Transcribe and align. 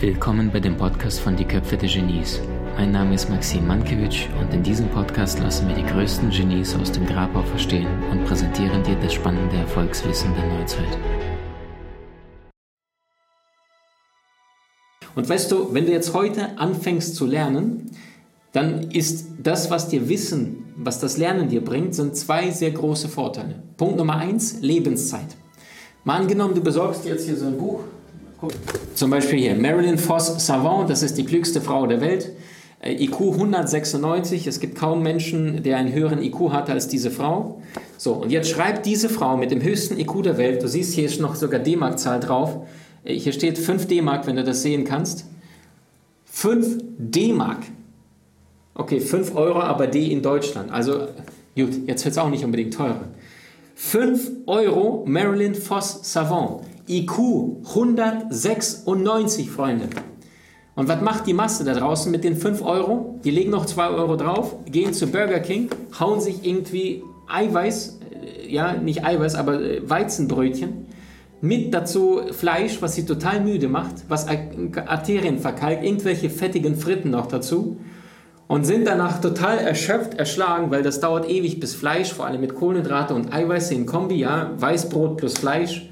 Willkommen 0.00 0.50
bei 0.52 0.58
dem 0.58 0.76
Podcast 0.76 1.20
von 1.20 1.36
Die 1.36 1.44
Köpfe 1.44 1.76
der 1.76 1.88
Genies. 1.88 2.40
Mein 2.76 2.90
Name 2.90 3.14
ist 3.14 3.30
Maxim 3.30 3.68
Mankewitsch 3.68 4.26
und 4.40 4.52
in 4.52 4.64
diesem 4.64 4.88
Podcast 4.88 5.38
lassen 5.38 5.68
wir 5.68 5.76
die 5.76 5.84
größten 5.84 6.30
Genies 6.30 6.74
aus 6.74 6.90
dem 6.90 7.06
Grabau 7.06 7.42
verstehen 7.42 7.86
und 8.10 8.24
präsentieren 8.24 8.82
dir 8.82 8.96
das 8.96 9.14
spannende 9.14 9.54
Erfolgswissen 9.58 10.34
der 10.34 10.58
Neuzeit. 10.58 10.98
Und 15.14 15.28
weißt 15.28 15.52
du, 15.52 15.72
wenn 15.72 15.86
du 15.86 15.92
jetzt 15.92 16.14
heute 16.14 16.58
anfängst 16.58 17.14
zu 17.14 17.26
lernen, 17.26 17.92
dann 18.50 18.90
ist 18.90 19.28
das, 19.40 19.70
was 19.70 19.88
dir 19.88 20.08
Wissen, 20.08 20.69
was 20.82 21.00
das 21.00 21.16
Lernen 21.16 21.48
dir 21.48 21.64
bringt, 21.64 21.94
sind 21.94 22.16
zwei 22.16 22.50
sehr 22.50 22.70
große 22.70 23.08
Vorteile. 23.08 23.62
Punkt 23.76 23.96
Nummer 23.96 24.16
eins, 24.16 24.60
Lebenszeit. 24.60 25.36
Mal 26.04 26.20
angenommen, 26.20 26.54
du 26.54 26.62
besorgst 26.62 27.04
jetzt 27.04 27.26
hier 27.26 27.36
so 27.36 27.46
ein 27.46 27.58
Buch, 27.58 27.80
zum 28.94 29.10
Beispiel 29.10 29.38
hier, 29.38 29.54
Marilyn 29.54 29.98
Foss 29.98 30.46
Savant, 30.46 30.88
das 30.88 31.02
ist 31.02 31.18
die 31.18 31.24
klügste 31.24 31.60
Frau 31.60 31.86
der 31.86 32.00
Welt. 32.00 32.30
Äh, 32.80 33.04
IQ 33.04 33.20
196, 33.32 34.46
es 34.46 34.60
gibt 34.60 34.78
kaum 34.78 35.02
Menschen, 35.02 35.62
der 35.62 35.76
einen 35.76 35.92
höheren 35.92 36.22
IQ 36.22 36.50
hat 36.50 36.70
als 36.70 36.88
diese 36.88 37.10
Frau. 37.10 37.60
So, 37.98 38.14
und 38.14 38.30
jetzt 38.30 38.48
schreibt 38.48 38.86
diese 38.86 39.10
Frau 39.10 39.36
mit 39.36 39.50
dem 39.50 39.62
höchsten 39.62 39.98
IQ 39.98 40.22
der 40.22 40.38
Welt, 40.38 40.62
du 40.62 40.68
siehst, 40.68 40.94
hier 40.94 41.04
ist 41.04 41.20
noch 41.20 41.34
sogar 41.34 41.60
D-Mark-Zahl 41.60 42.20
drauf, 42.20 42.66
äh, 43.04 43.14
hier 43.14 43.32
steht 43.32 43.58
5 43.58 43.86
D-Mark, 43.86 44.26
wenn 44.26 44.36
du 44.36 44.44
das 44.44 44.62
sehen 44.62 44.84
kannst. 44.84 45.26
5 46.24 46.78
D-Mark. 46.96 47.64
Okay, 48.80 48.98
5 48.98 49.36
Euro, 49.36 49.60
aber 49.60 49.88
D 49.88 50.06
in 50.06 50.22
Deutschland. 50.22 50.72
Also, 50.72 51.00
gut, 51.54 51.86
jetzt 51.86 52.02
wird 52.02 52.12
es 52.12 52.16
auch 52.16 52.30
nicht 52.30 52.46
unbedingt 52.46 52.72
teurer. 52.72 53.08
5 53.74 54.30
Euro 54.46 55.04
Marilyn 55.06 55.54
Foss 55.54 56.00
Savant. 56.02 56.62
IQ 56.88 57.58
196, 57.68 59.50
Freunde. 59.50 59.84
Und 60.76 60.88
was 60.88 61.02
macht 61.02 61.26
die 61.26 61.34
Masse 61.34 61.62
da 61.62 61.74
draußen 61.74 62.10
mit 62.10 62.24
den 62.24 62.36
5 62.36 62.62
Euro? 62.62 63.20
Die 63.22 63.30
legen 63.30 63.50
noch 63.50 63.66
2 63.66 63.90
Euro 63.90 64.16
drauf, 64.16 64.56
gehen 64.64 64.94
zu 64.94 65.08
Burger 65.08 65.40
King, 65.40 65.68
hauen 66.00 66.22
sich 66.22 66.46
irgendwie 66.46 67.02
Eiweiß, 67.28 67.98
äh, 68.14 68.50
ja, 68.50 68.72
nicht 68.72 69.04
Eiweiß, 69.04 69.34
aber 69.34 69.60
äh, 69.60 69.82
Weizenbrötchen, 69.86 70.86
mit 71.42 71.74
dazu 71.74 72.22
Fleisch, 72.32 72.80
was 72.80 72.94
sie 72.94 73.04
total 73.04 73.42
müde 73.42 73.68
macht, 73.68 73.96
was 74.08 74.26
Arterien 74.26 75.38
verkalkt, 75.38 75.84
irgendwelche 75.84 76.30
fettigen 76.30 76.76
Fritten 76.76 77.10
noch 77.10 77.26
dazu 77.26 77.76
und 78.50 78.64
sind 78.64 78.84
danach 78.84 79.20
total 79.20 79.58
erschöpft, 79.58 80.14
erschlagen, 80.14 80.72
weil 80.72 80.82
das 80.82 80.98
dauert 80.98 81.30
ewig, 81.30 81.60
bis 81.60 81.76
Fleisch, 81.76 82.12
vor 82.12 82.26
allem 82.26 82.40
mit 82.40 82.56
Kohlenhydrate 82.56 83.14
und 83.14 83.32
Eiweiße 83.32 83.74
in 83.74 83.86
Kombi, 83.86 84.16
ja, 84.16 84.50
Weißbrot 84.56 85.18
plus 85.18 85.34
Fleisch, 85.34 85.88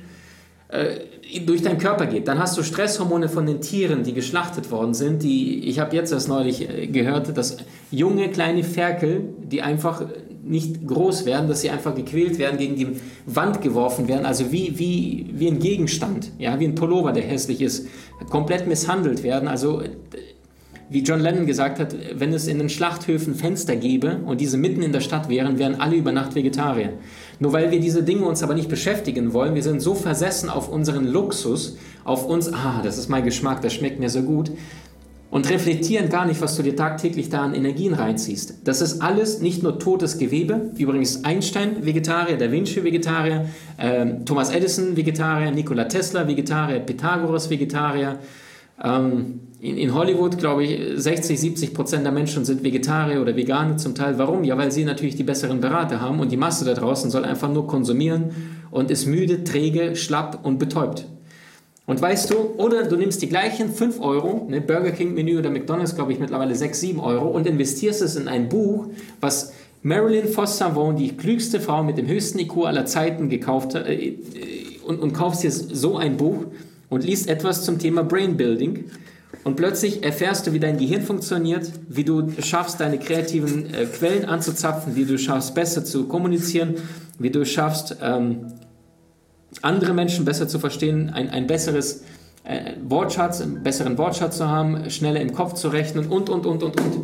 äh, 0.67 1.39
durch 1.47 1.63
deinen 1.63 1.79
Körper 1.79 2.07
geht. 2.07 2.27
Dann 2.27 2.41
hast 2.41 2.59
du 2.59 2.65
Stresshormone 2.65 3.29
von 3.29 3.47
den 3.47 3.61
Tieren, 3.61 4.03
die 4.03 4.13
geschlachtet 4.13 4.73
worden 4.73 4.93
sind. 4.93 5.23
Die, 5.23 5.69
ich 5.69 5.79
habe 5.79 5.95
jetzt 5.95 6.11
erst 6.11 6.27
neulich 6.29 6.69
äh, 6.69 6.89
gehört, 6.89 7.39
dass 7.39 7.59
junge 7.93 8.29
kleine 8.29 8.65
Ferkel, 8.65 9.21
die 9.39 9.63
einfach 9.63 10.03
nicht 10.43 10.85
groß 10.85 11.27
werden, 11.27 11.47
dass 11.47 11.61
sie 11.61 11.71
einfach 11.71 11.95
gequält 11.95 12.41
werden, 12.41 12.59
gegen 12.59 12.75
die 12.75 12.89
Wand 13.27 13.63
geworfen 13.63 14.09
werden, 14.09 14.27
also 14.27 14.51
wie, 14.51 14.77
wie, 14.81 15.31
wie 15.33 15.47
ein 15.47 15.61
Gegenstand, 15.61 16.33
ja, 16.39 16.59
wie 16.59 16.65
ein 16.65 16.75
Pullover, 16.75 17.13
der 17.13 17.23
hässlich 17.23 17.61
ist, 17.61 17.87
komplett 18.31 18.67
misshandelt 18.67 19.23
werden. 19.23 19.47
Also 19.47 19.81
wie 20.91 21.03
John 21.03 21.21
Lennon 21.21 21.47
gesagt 21.47 21.79
hat, 21.79 21.95
wenn 22.15 22.33
es 22.33 22.47
in 22.47 22.59
den 22.59 22.69
Schlachthöfen 22.69 23.35
Fenster 23.35 23.77
gäbe 23.77 24.21
und 24.25 24.41
diese 24.41 24.57
mitten 24.57 24.83
in 24.83 24.93
der 24.93 25.01
Stadt 25.01 25.29
wären, 25.29 25.59
wären 25.59 25.81
alle 25.81 25.97
über 25.97 26.13
Nacht 26.13 26.35
Vegetarier. 26.35 26.95
Nur 27.41 27.53
weil 27.53 27.71
wir 27.71 27.81
diese 27.81 28.03
Dinge 28.03 28.25
uns 28.25 28.43
aber 28.43 28.55
nicht 28.55 28.69
beschäftigen 28.69 29.33
wollen, 29.33 29.55
wir 29.55 29.63
sind 29.63 29.81
so 29.81 29.95
versessen 29.95 30.49
auf 30.49 30.69
unseren 30.69 31.07
Luxus, 31.07 31.77
auf 32.05 32.27
uns, 32.27 32.53
ah, 32.53 32.81
das 32.83 32.99
ist 32.99 33.09
mein 33.09 33.25
Geschmack, 33.25 33.61
das 33.63 33.75
schmeckt 33.75 34.01
mir 34.01 34.11
so 34.11 34.23
gut, 34.23 34.51
und 35.31 35.51
reflektieren 35.51 36.09
gar 36.09 36.25
nicht, 36.25 36.41
was 36.41 36.57
du 36.57 36.63
dir 36.63 36.75
tagtäglich 36.75 37.29
da 37.29 37.43
an 37.43 37.55
Energien 37.55 37.93
reinziehst. 37.93 38.55
Das 38.65 38.81
ist 38.81 39.03
alles 39.03 39.41
nicht 39.41 39.63
nur 39.63 39.79
totes 39.79 40.17
Gewebe. 40.17 40.71
Übrigens 40.79 41.25
Einstein 41.25 41.85
Vegetarier, 41.85 42.39
Da 42.39 42.51
Vinci 42.51 42.83
Vegetarier, 42.83 43.47
äh, 43.77 44.07
Thomas 44.25 44.51
Edison 44.51 44.97
Vegetarier, 44.97 45.51
Nikola 45.51 45.85
Tesla 45.85 46.27
Vegetarier, 46.27 46.81
Pythagoras 46.81 47.51
Vegetarier. 47.51 48.19
Ähm, 48.83 49.41
in, 49.61 49.77
in, 49.77 49.95
Hollywood, 49.95 50.39
glaube 50.39 50.65
ich, 50.65 51.03
60, 51.03 51.39
70 51.39 51.75
Prozent 51.75 52.05
der 52.05 52.13
Menschen 52.13 52.45
sind 52.45 52.63
Vegetarier 52.63 53.21
oder 53.21 53.35
Veganer 53.35 53.77
zum 53.77 53.95
Teil. 53.95 54.17
Warum? 54.19 54.45
Ja, 54.45 54.57
weil 54.57 54.71
sie 54.71 54.85
natürlich 54.85 55.17
die 55.17 55.25
besseren 55.25 55.61
Berater 55.61 56.01
haben 56.01 56.21
und 56.21 56.31
die 56.31 56.37
Masse 56.37 56.65
da 56.65 56.75
draußen 56.75 57.11
soll 57.11 57.25
einfach 57.25 57.51
nur 57.51 57.67
konsumieren 57.67 58.31
und 58.71 58.91
ist 58.91 59.07
müde, 59.07 59.43
träge, 59.43 59.97
schlapp 59.97 60.41
und 60.45 60.59
betäubt. 60.59 61.07
Und 61.87 62.03
weißt 62.03 62.31
du, 62.31 62.37
oder 62.59 62.85
du 62.85 62.97
nimmst 62.97 63.23
die 63.23 63.29
gleichen 63.29 63.71
5 63.71 64.01
Euro, 64.01 64.47
ne, 64.49 64.61
Burger 64.61 64.91
King 64.91 65.15
Menü 65.15 65.39
oder 65.39 65.51
McDonalds, 65.51 65.95
glaube 65.95 66.13
ich, 66.13 66.21
mittlerweile 66.21 66.55
6, 66.55 66.79
7 66.79 67.01
Euro 67.01 67.29
und 67.29 67.47
investierst 67.47 68.03
es 68.03 68.15
in 68.15 68.29
ein 68.29 68.49
Buch, 68.49 68.89
was 69.21 69.55
Marilyn 69.83 70.29
Foss 70.29 70.59
Savon, 70.59 70.97
die 70.97 71.17
klügste 71.17 71.61
Frau 71.61 71.83
mit 71.83 71.97
dem 71.97 72.07
höchsten 72.07 72.39
IQ 72.41 72.67
aller 72.67 72.85
Zeiten, 72.85 73.31
gekauft 73.31 73.75
hat, 73.75 73.89
äh, 73.89 74.17
und, 74.85 75.01
und 75.01 75.15
kaufst 75.15 75.43
dir 75.43 75.51
so 75.51 75.97
ein 75.97 76.17
Buch 76.17 76.45
und 76.89 77.05
liest 77.05 77.29
etwas 77.29 77.65
zum 77.65 77.79
Thema 77.79 78.03
Brain 78.03 78.37
Building 78.37 78.91
und 79.45 79.57
plötzlich 79.57 80.05
erfährst 80.05 80.47
du, 80.47 80.53
wie 80.53 80.61
dein 80.61 80.79
Gehirn 80.79 81.03
funktioniert, 81.03 81.71
wie 81.89 82.05
du 82.05 82.31
schaffst, 82.43 82.81
deine 82.81 82.99
kreativen 82.99 83.73
äh, 83.73 83.87
Quellen 83.87 84.25
anzuzapfen, 84.25 84.97
wie 84.97 85.05
du 85.05 85.19
schaffst, 85.19 85.55
besser 85.55 85.85
zu 85.85 86.07
kommunizieren, 86.07 86.77
wie 87.19 87.31
du 87.31 87.45
schaffst, 87.45 87.97
ähm, 88.03 88.53
andere 89.63 89.95
Menschen 89.95 90.25
besser 90.25 90.49
zu 90.49 90.59
verstehen, 90.59 91.11
ein, 91.11 91.31
ein 91.31 91.47
besseres 91.47 92.05
äh, 92.45 92.73
Wortschatz, 92.83 93.41
einen 93.41 93.63
besseren 93.63 93.99
Wortschatz 93.99 94.39
zu 94.39 94.49
haben, 94.49 94.91
schneller 94.91 95.21
im 95.21 95.33
Kopf 95.33 95.55
zu 95.55 95.69
rechnen 95.69 96.09
und, 96.09 96.31
und, 96.31 96.47
und, 96.47 96.63
und, 96.63 96.81
und. 96.81 96.97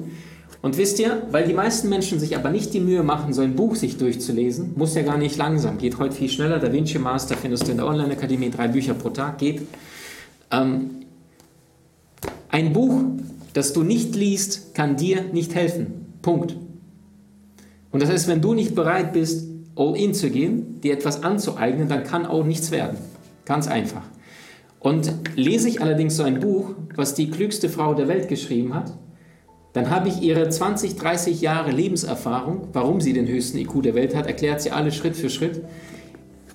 Und 0.62 0.78
wisst 0.78 0.98
ihr, 0.98 1.26
weil 1.30 1.46
die 1.46 1.52
meisten 1.52 1.88
Menschen 1.88 2.18
sich 2.18 2.36
aber 2.36 2.50
nicht 2.50 2.72
die 2.72 2.80
Mühe 2.80 3.02
machen, 3.02 3.32
so 3.32 3.42
ein 3.42 3.54
Buch 3.54 3.76
sich 3.76 3.98
durchzulesen, 3.98 4.72
muss 4.76 4.94
ja 4.94 5.02
gar 5.02 5.18
nicht 5.18 5.36
langsam, 5.36 5.78
geht 5.78 5.98
heute 5.98 6.14
viel 6.14 6.28
schneller. 6.28 6.58
Da 6.58 6.72
Vinci 6.72 6.98
Master 6.98 7.36
findest 7.36 7.66
du 7.66 7.72
in 7.72 7.76
der 7.76 7.86
Online-Akademie, 7.86 8.50
drei 8.50 8.68
Bücher 8.68 8.94
pro 8.94 9.10
Tag, 9.10 9.38
geht. 9.38 9.62
Ähm, 10.50 10.90
ein 12.48 12.72
Buch, 12.72 13.02
das 13.52 13.72
du 13.72 13.82
nicht 13.82 14.14
liest, 14.14 14.74
kann 14.74 14.96
dir 14.96 15.22
nicht 15.32 15.54
helfen. 15.54 16.06
Punkt. 16.22 16.56
Und 17.90 18.02
das 18.02 18.10
heißt, 18.10 18.28
wenn 18.28 18.40
du 18.40 18.54
nicht 18.54 18.74
bereit 18.74 19.12
bist, 19.12 19.46
all 19.76 19.96
in 19.96 20.14
zu 20.14 20.30
gehen, 20.30 20.80
dir 20.80 20.94
etwas 20.94 21.22
anzueignen, 21.22 21.88
dann 21.88 22.04
kann 22.04 22.26
auch 22.26 22.44
nichts 22.44 22.70
werden. 22.70 22.98
Ganz 23.44 23.68
einfach. 23.68 24.02
Und 24.80 25.12
lese 25.36 25.68
ich 25.68 25.80
allerdings 25.80 26.16
so 26.16 26.22
ein 26.22 26.40
Buch, 26.40 26.74
was 26.94 27.14
die 27.14 27.30
klügste 27.30 27.68
Frau 27.68 27.94
der 27.94 28.08
Welt 28.08 28.28
geschrieben 28.28 28.74
hat, 28.74 28.92
dann 29.74 29.90
habe 29.90 30.08
ich 30.08 30.22
ihre 30.22 30.48
20, 30.48 30.96
30 30.96 31.40
Jahre 31.40 31.72
Lebenserfahrung, 31.72 32.68
warum 32.72 33.00
sie 33.00 33.12
den 33.12 33.26
höchsten 33.26 33.58
IQ 33.58 33.82
der 33.82 33.94
Welt 33.94 34.14
hat, 34.14 34.26
erklärt 34.26 34.62
sie 34.62 34.70
alle 34.70 34.92
Schritt 34.92 35.16
für 35.16 35.28
Schritt, 35.28 35.62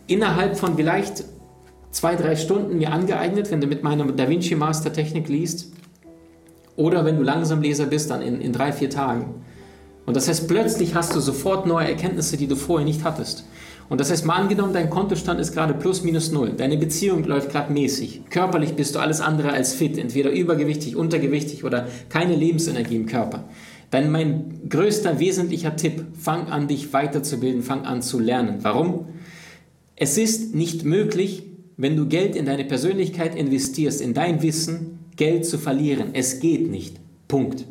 innerhalb 0.07 0.57
von 0.57 0.75
vielleicht 0.77 1.25
zwei, 1.91 2.15
drei 2.15 2.37
Stunden 2.37 2.77
mir 2.77 2.93
angeeignet, 2.93 3.51
wenn 3.51 3.59
du 3.59 3.67
mit 3.67 3.83
meiner 3.83 4.05
Da 4.05 4.29
Vinci 4.29 4.55
Master 4.55 4.93
Technik 4.93 5.27
liest, 5.27 5.71
oder 6.77 7.03
wenn 7.03 7.17
du 7.17 7.23
langsam 7.23 7.61
Leser 7.61 7.87
bist, 7.87 8.09
dann 8.09 8.21
in, 8.21 8.39
in 8.39 8.53
drei, 8.53 8.71
vier 8.71 8.89
Tagen. 8.89 9.43
Und 10.05 10.15
das 10.15 10.29
heißt, 10.29 10.47
plötzlich 10.47 10.95
hast 10.95 11.13
du 11.13 11.19
sofort 11.19 11.65
neue 11.65 11.89
Erkenntnisse, 11.89 12.37
die 12.37 12.47
du 12.47 12.55
vorher 12.55 12.85
nicht 12.85 13.03
hattest. 13.03 13.43
Und 13.89 13.99
das 13.99 14.11
heißt, 14.11 14.25
mal 14.25 14.35
angenommen, 14.35 14.71
dein 14.71 14.89
Kontostand 14.89 15.39
ist 15.39 15.51
gerade 15.51 15.73
plus 15.73 16.03
minus 16.03 16.31
null. 16.31 16.53
Deine 16.55 16.77
Beziehung 16.77 17.23
läuft 17.23 17.51
gerade 17.51 17.73
mäßig. 17.73 18.21
Körperlich 18.29 18.75
bist 18.75 18.93
du 18.93 18.99
alles 18.99 19.19
andere 19.19 19.51
als 19.51 19.73
fit. 19.73 19.97
Entweder 19.97 20.29
übergewichtig, 20.29 20.95
untergewichtig 20.95 21.63
oder 21.63 21.87
keine 22.07 22.35
Lebensenergie 22.35 22.95
im 22.95 23.07
Körper. 23.07 23.45
Dann 23.89 24.11
mein 24.11 24.69
größter 24.69 25.19
wesentlicher 25.19 25.75
Tipp, 25.75 26.05
fang 26.13 26.47
an, 26.47 26.67
dich 26.67 26.93
weiterzubilden, 26.93 27.63
fang 27.63 27.85
an 27.85 28.03
zu 28.03 28.19
lernen. 28.19 28.59
Warum? 28.61 29.07
Es 29.95 30.17
ist 30.17 30.53
nicht 30.53 30.85
möglich, 30.85 31.43
wenn 31.75 31.95
du 31.97 32.05
Geld 32.07 32.35
in 32.35 32.45
deine 32.45 32.65
Persönlichkeit 32.65 33.35
investierst, 33.35 34.01
in 34.01 34.13
dein 34.13 34.43
Wissen, 34.43 34.99
Geld 35.15 35.45
zu 35.45 35.57
verlieren. 35.57 36.09
Es 36.13 36.39
geht 36.39 36.69
nicht. 36.69 36.97
Punkt. 37.27 37.65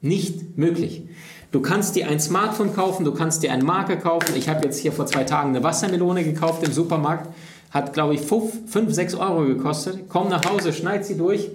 Nicht 0.00 0.56
möglich. 0.56 1.02
Du 1.50 1.60
kannst 1.60 1.96
dir 1.96 2.08
ein 2.08 2.20
Smartphone 2.20 2.74
kaufen, 2.74 3.04
du 3.04 3.12
kannst 3.12 3.42
dir 3.42 3.52
einen 3.52 3.64
Marker 3.64 3.96
kaufen. 3.96 4.36
Ich 4.36 4.48
habe 4.48 4.64
jetzt 4.64 4.78
hier 4.78 4.92
vor 4.92 5.06
zwei 5.06 5.24
Tagen 5.24 5.50
eine 5.50 5.62
Wassermelone 5.62 6.22
gekauft 6.22 6.62
im 6.62 6.72
Supermarkt. 6.72 7.28
Hat, 7.70 7.92
glaube 7.94 8.14
ich, 8.14 8.20
5, 8.20 8.92
6 8.92 9.14
Euro 9.14 9.44
gekostet. 9.44 10.04
Komm 10.08 10.28
nach 10.28 10.44
Hause, 10.44 10.72
schneid 10.72 11.06
sie 11.06 11.16
durch. 11.16 11.48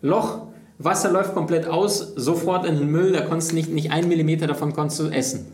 Loch, 0.00 0.46
Wasser 0.78 1.12
läuft 1.12 1.34
komplett 1.34 1.66
aus, 1.66 1.98
sofort 2.16 2.66
in 2.66 2.76
den 2.76 2.90
Müll. 2.90 3.12
Da 3.12 3.20
konntest 3.22 3.52
du 3.52 3.56
nicht, 3.56 3.70
nicht 3.70 3.92
ein 3.92 4.08
Millimeter 4.08 4.48
davon 4.48 4.72
konntest 4.72 5.00
du 5.00 5.08
essen. 5.08 5.46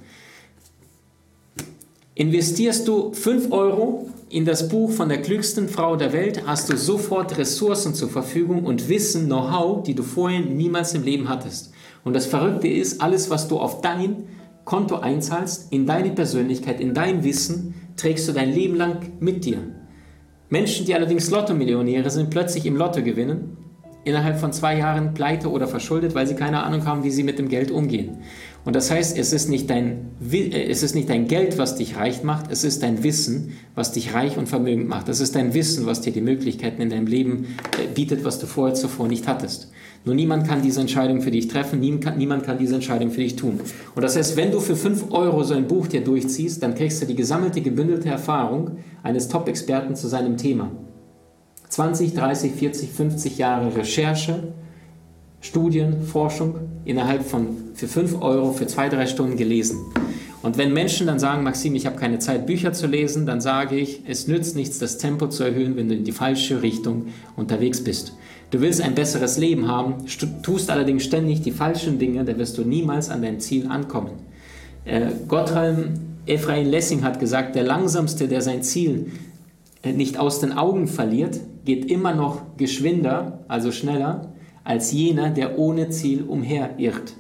Investierst 2.14 2.88
du 2.88 3.12
5 3.12 3.52
Euro 3.52 4.08
in 4.30 4.44
das 4.44 4.68
Buch 4.68 4.90
von 4.90 5.08
der 5.08 5.22
klügsten 5.22 5.68
Frau 5.68 5.96
der 5.96 6.12
Welt 6.12 6.42
hast 6.46 6.70
du 6.70 6.76
sofort 6.76 7.38
Ressourcen 7.38 7.94
zur 7.94 8.08
Verfügung 8.08 8.64
und 8.64 8.88
Wissen, 8.88 9.26
Know-how, 9.26 9.82
die 9.82 9.94
du 9.94 10.02
vorher 10.02 10.40
niemals 10.40 10.94
im 10.94 11.02
Leben 11.02 11.28
hattest. 11.28 11.72
Und 12.04 12.14
das 12.14 12.26
Verrückte 12.26 12.68
ist, 12.68 13.00
alles, 13.00 13.30
was 13.30 13.48
du 13.48 13.58
auf 13.58 13.80
dein 13.80 14.24
Konto 14.64 14.96
einzahlst, 14.96 15.72
in 15.72 15.86
deine 15.86 16.10
Persönlichkeit, 16.10 16.80
in 16.80 16.94
dein 16.94 17.24
Wissen, 17.24 17.74
trägst 17.96 18.28
du 18.28 18.32
dein 18.32 18.52
Leben 18.52 18.76
lang 18.76 18.98
mit 19.20 19.44
dir. 19.44 19.58
Menschen, 20.50 20.86
die 20.86 20.94
allerdings 20.94 21.30
Lotto-Millionäre 21.30 22.10
sind, 22.10 22.30
plötzlich 22.30 22.64
im 22.66 22.76
Lotto 22.76 23.02
gewinnen, 23.02 23.56
innerhalb 24.04 24.38
von 24.38 24.52
zwei 24.52 24.78
Jahren 24.78 25.12
pleite 25.12 25.50
oder 25.50 25.68
verschuldet, 25.68 26.14
weil 26.14 26.26
sie 26.26 26.34
keine 26.34 26.62
Ahnung 26.62 26.86
haben, 26.86 27.04
wie 27.04 27.10
sie 27.10 27.22
mit 27.22 27.38
dem 27.38 27.48
Geld 27.48 27.70
umgehen. 27.70 28.18
Und 28.64 28.74
das 28.74 28.90
heißt, 28.90 29.16
es 29.16 29.32
ist, 29.32 29.48
nicht 29.48 29.70
dein, 29.70 30.10
äh, 30.30 30.70
es 30.70 30.82
ist 30.82 30.94
nicht 30.94 31.08
dein 31.08 31.28
Geld, 31.28 31.58
was 31.58 31.76
dich 31.76 31.96
reich 31.96 32.22
macht, 32.22 32.50
es 32.50 32.64
ist 32.64 32.82
dein 32.82 33.02
Wissen, 33.02 33.52
was 33.74 33.92
dich 33.92 34.14
reich 34.14 34.36
und 34.36 34.48
vermögend 34.48 34.88
macht. 34.88 35.08
Es 35.08 35.20
ist 35.20 35.34
dein 35.34 35.54
Wissen, 35.54 35.86
was 35.86 36.00
dir 36.00 36.12
die 36.12 36.20
Möglichkeiten 36.20 36.80
in 36.80 36.90
deinem 36.90 37.06
Leben 37.06 37.56
äh, 37.78 37.86
bietet, 37.94 38.24
was 38.24 38.38
du 38.38 38.46
vorher 38.46 38.74
zuvor 38.74 39.08
nicht 39.08 39.26
hattest. 39.26 39.70
Nur 40.04 40.14
niemand 40.14 40.46
kann 40.46 40.62
diese 40.62 40.80
Entscheidung 40.80 41.20
für 41.20 41.30
dich 41.30 41.48
treffen, 41.48 41.80
niemand 41.80 42.44
kann 42.44 42.58
diese 42.58 42.74
Entscheidung 42.74 43.10
für 43.10 43.20
dich 43.20 43.36
tun. 43.36 43.60
Und 43.94 44.02
das 44.02 44.16
heißt, 44.16 44.36
wenn 44.36 44.50
du 44.50 44.60
für 44.60 44.76
5 44.76 45.10
Euro 45.10 45.42
so 45.44 45.54
ein 45.54 45.66
Buch 45.66 45.86
dir 45.86 46.02
durchziehst, 46.02 46.62
dann 46.62 46.74
kriegst 46.74 47.02
du 47.02 47.06
die 47.06 47.14
gesammelte, 47.14 47.60
gebündelte 47.60 48.08
Erfahrung 48.08 48.78
eines 49.02 49.28
Top-Experten 49.28 49.96
zu 49.96 50.08
seinem 50.08 50.36
Thema. 50.36 50.70
20, 51.68 52.14
30, 52.14 52.52
40, 52.52 52.90
50 52.90 53.38
Jahre 53.38 53.76
Recherche, 53.76 54.54
Studien, 55.40 56.02
Forschung 56.02 56.54
innerhalb 56.84 57.22
von 57.22 57.48
für 57.74 57.86
5 57.86 58.22
Euro 58.22 58.52
für 58.52 58.66
zwei, 58.66 58.88
drei 58.88 59.06
Stunden 59.06 59.36
gelesen. 59.36 59.78
Und 60.40 60.56
wenn 60.56 60.72
Menschen 60.72 61.06
dann 61.06 61.18
sagen, 61.18 61.42
Maxim, 61.42 61.74
ich 61.74 61.86
habe 61.86 61.96
keine 61.96 62.18
Zeit, 62.20 62.46
Bücher 62.46 62.72
zu 62.72 62.86
lesen, 62.86 63.26
dann 63.26 63.40
sage 63.40 63.76
ich, 63.76 64.02
es 64.06 64.28
nützt 64.28 64.56
nichts, 64.56 64.78
das 64.78 64.98
Tempo 64.98 65.28
zu 65.28 65.42
erhöhen, 65.42 65.76
wenn 65.76 65.88
du 65.88 65.94
in 65.94 66.04
die 66.04 66.12
falsche 66.12 66.62
Richtung 66.62 67.06
unterwegs 67.36 67.82
bist. 67.82 68.14
Du 68.50 68.62
willst 68.62 68.80
ein 68.80 68.94
besseres 68.94 69.36
Leben 69.36 69.68
haben, 69.68 70.06
tust 70.42 70.70
allerdings 70.70 71.04
ständig 71.04 71.42
die 71.42 71.50
falschen 71.50 71.98
Dinge, 71.98 72.24
dann 72.24 72.38
wirst 72.38 72.56
du 72.56 72.62
niemals 72.62 73.10
an 73.10 73.20
dein 73.20 73.40
Ziel 73.40 73.66
ankommen. 73.68 74.12
Äh, 74.86 75.10
Gotthelm 75.26 76.00
Ephraim 76.24 76.70
Lessing 76.70 77.02
hat 77.02 77.20
gesagt, 77.20 77.56
der 77.56 77.62
Langsamste, 77.64 78.26
der 78.26 78.40
sein 78.40 78.62
Ziel 78.62 79.12
äh, 79.82 79.92
nicht 79.92 80.18
aus 80.18 80.40
den 80.40 80.52
Augen 80.52 80.88
verliert, 80.88 81.40
geht 81.66 81.90
immer 81.90 82.14
noch 82.14 82.56
geschwinder, 82.56 83.44
also 83.48 83.70
schneller, 83.70 84.32
als 84.64 84.92
jener, 84.92 85.28
der 85.28 85.58
ohne 85.58 85.90
Ziel 85.90 86.22
umherirrt. 86.22 87.14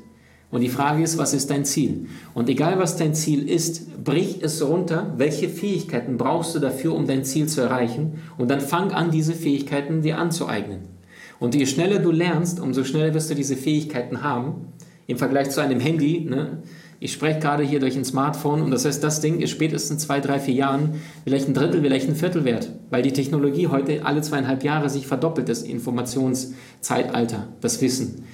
Und 0.50 0.62
die 0.62 0.70
Frage 0.70 1.02
ist, 1.02 1.18
was 1.18 1.34
ist 1.34 1.50
dein 1.50 1.66
Ziel? 1.66 2.06
Und 2.32 2.48
egal 2.48 2.78
was 2.78 2.96
dein 2.96 3.12
Ziel 3.12 3.46
ist, 3.46 4.02
brich 4.02 4.38
es 4.40 4.66
runter, 4.66 5.12
welche 5.18 5.50
Fähigkeiten 5.50 6.16
brauchst 6.16 6.54
du 6.54 6.58
dafür, 6.58 6.94
um 6.94 7.06
dein 7.06 7.24
Ziel 7.24 7.48
zu 7.48 7.60
erreichen? 7.60 8.22
Und 8.38 8.50
dann 8.50 8.62
fang 8.62 8.92
an, 8.92 9.10
diese 9.10 9.34
Fähigkeiten 9.34 10.00
dir 10.00 10.16
anzueignen. 10.16 10.97
Und 11.40 11.54
je 11.54 11.66
schneller 11.66 11.98
du 11.98 12.10
lernst, 12.10 12.60
umso 12.60 12.84
schneller 12.84 13.14
wirst 13.14 13.30
du 13.30 13.34
diese 13.34 13.56
Fähigkeiten 13.56 14.22
haben. 14.22 14.72
Im 15.06 15.18
Vergleich 15.18 15.50
zu 15.50 15.60
einem 15.60 15.80
Handy, 15.80 16.26
ne? 16.28 16.62
ich 17.00 17.12
spreche 17.12 17.38
gerade 17.38 17.62
hier 17.62 17.80
durch 17.80 17.96
ein 17.96 18.04
Smartphone 18.04 18.60
und 18.60 18.70
das 18.72 18.84
heißt, 18.84 19.02
das 19.02 19.20
Ding 19.20 19.40
ist 19.40 19.50
spätestens 19.50 20.02
zwei, 20.02 20.20
drei, 20.20 20.40
vier 20.40 20.54
Jahren 20.54 21.00
vielleicht 21.24 21.48
ein 21.48 21.54
Drittel, 21.54 21.80
vielleicht 21.80 22.08
ein 22.08 22.16
Viertel 22.16 22.44
wert, 22.44 22.72
weil 22.90 23.02
die 23.02 23.12
Technologie 23.12 23.68
heute 23.68 24.04
alle 24.04 24.20
zweieinhalb 24.20 24.64
Jahre 24.64 24.90
sich 24.90 25.06
verdoppelt, 25.06 25.48
das 25.48 25.62
Informationszeitalter, 25.62 27.48
das 27.60 27.80
Wissen. 27.80 28.24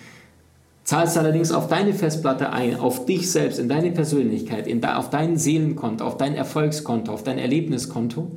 Zahlst 0.82 1.16
allerdings 1.16 1.52
auf 1.52 1.68
deine 1.68 1.94
Festplatte 1.94 2.52
ein, 2.52 2.76
auf 2.76 3.06
dich 3.06 3.30
selbst, 3.30 3.58
in 3.58 3.68
deine 3.68 3.90
Persönlichkeit, 3.90 4.66
in 4.66 4.84
auf 4.84 5.10
dein 5.10 5.36
Seelenkonto, 5.36 6.04
auf 6.04 6.16
dein 6.16 6.34
Erfolgskonto, 6.34 7.12
auf 7.12 7.22
dein 7.22 7.38
Erlebniskonto, 7.38 8.30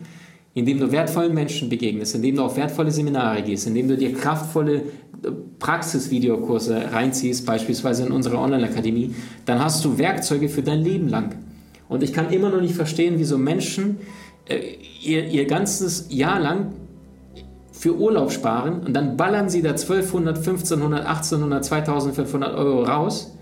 indem 0.58 0.80
du 0.80 0.92
wertvollen 0.92 1.36
Menschen 1.36 1.70
begegnest, 1.70 2.16
indem 2.16 2.38
du 2.38 2.42
auf 2.42 2.58
wertvolle 2.58 2.90
Seminare 2.90 3.44
gehst, 3.44 3.68
indem 3.68 3.90
du 3.90 3.96
dir 3.96 4.12
kraftvolle 4.12 4.82
Praxisvideokurse 5.60 6.92
reinziehst, 6.92 7.46
beispielsweise 7.46 8.08
in 8.08 8.12
unserer 8.12 8.42
Online-Akademie, 8.42 9.14
dann 9.46 9.64
hast 9.64 9.86
du 9.86 10.00
Werkzeuge 10.00 10.50
für 10.50 10.64
dein 10.64 10.82
Leben 10.82 11.10
lang. 11.10 11.36
Und 11.88 12.02
ich 12.02 12.12
kann 12.12 12.32
immer 12.32 12.50
noch 12.50 12.60
nicht 12.60 12.74
verstehen, 12.74 13.16
wieso 13.18 13.38
Menschen 13.38 13.98
äh, 14.50 14.58
ihr, 15.04 15.28
ihr 15.28 15.46
ganzes 15.46 16.08
Jahr 16.10 16.40
lang 16.40 16.74
für 17.72 17.96
Urlaub 17.96 18.32
sparen 18.32 18.80
und 18.80 18.96
dann 18.96 19.16
ballern 19.16 19.50
sie 19.50 19.62
da 19.62 19.70
1200, 19.70 20.38
1500, 20.38 21.06
1800, 21.06 21.66
2500 21.66 22.56
Euro 22.56 22.82
raus 22.82 23.37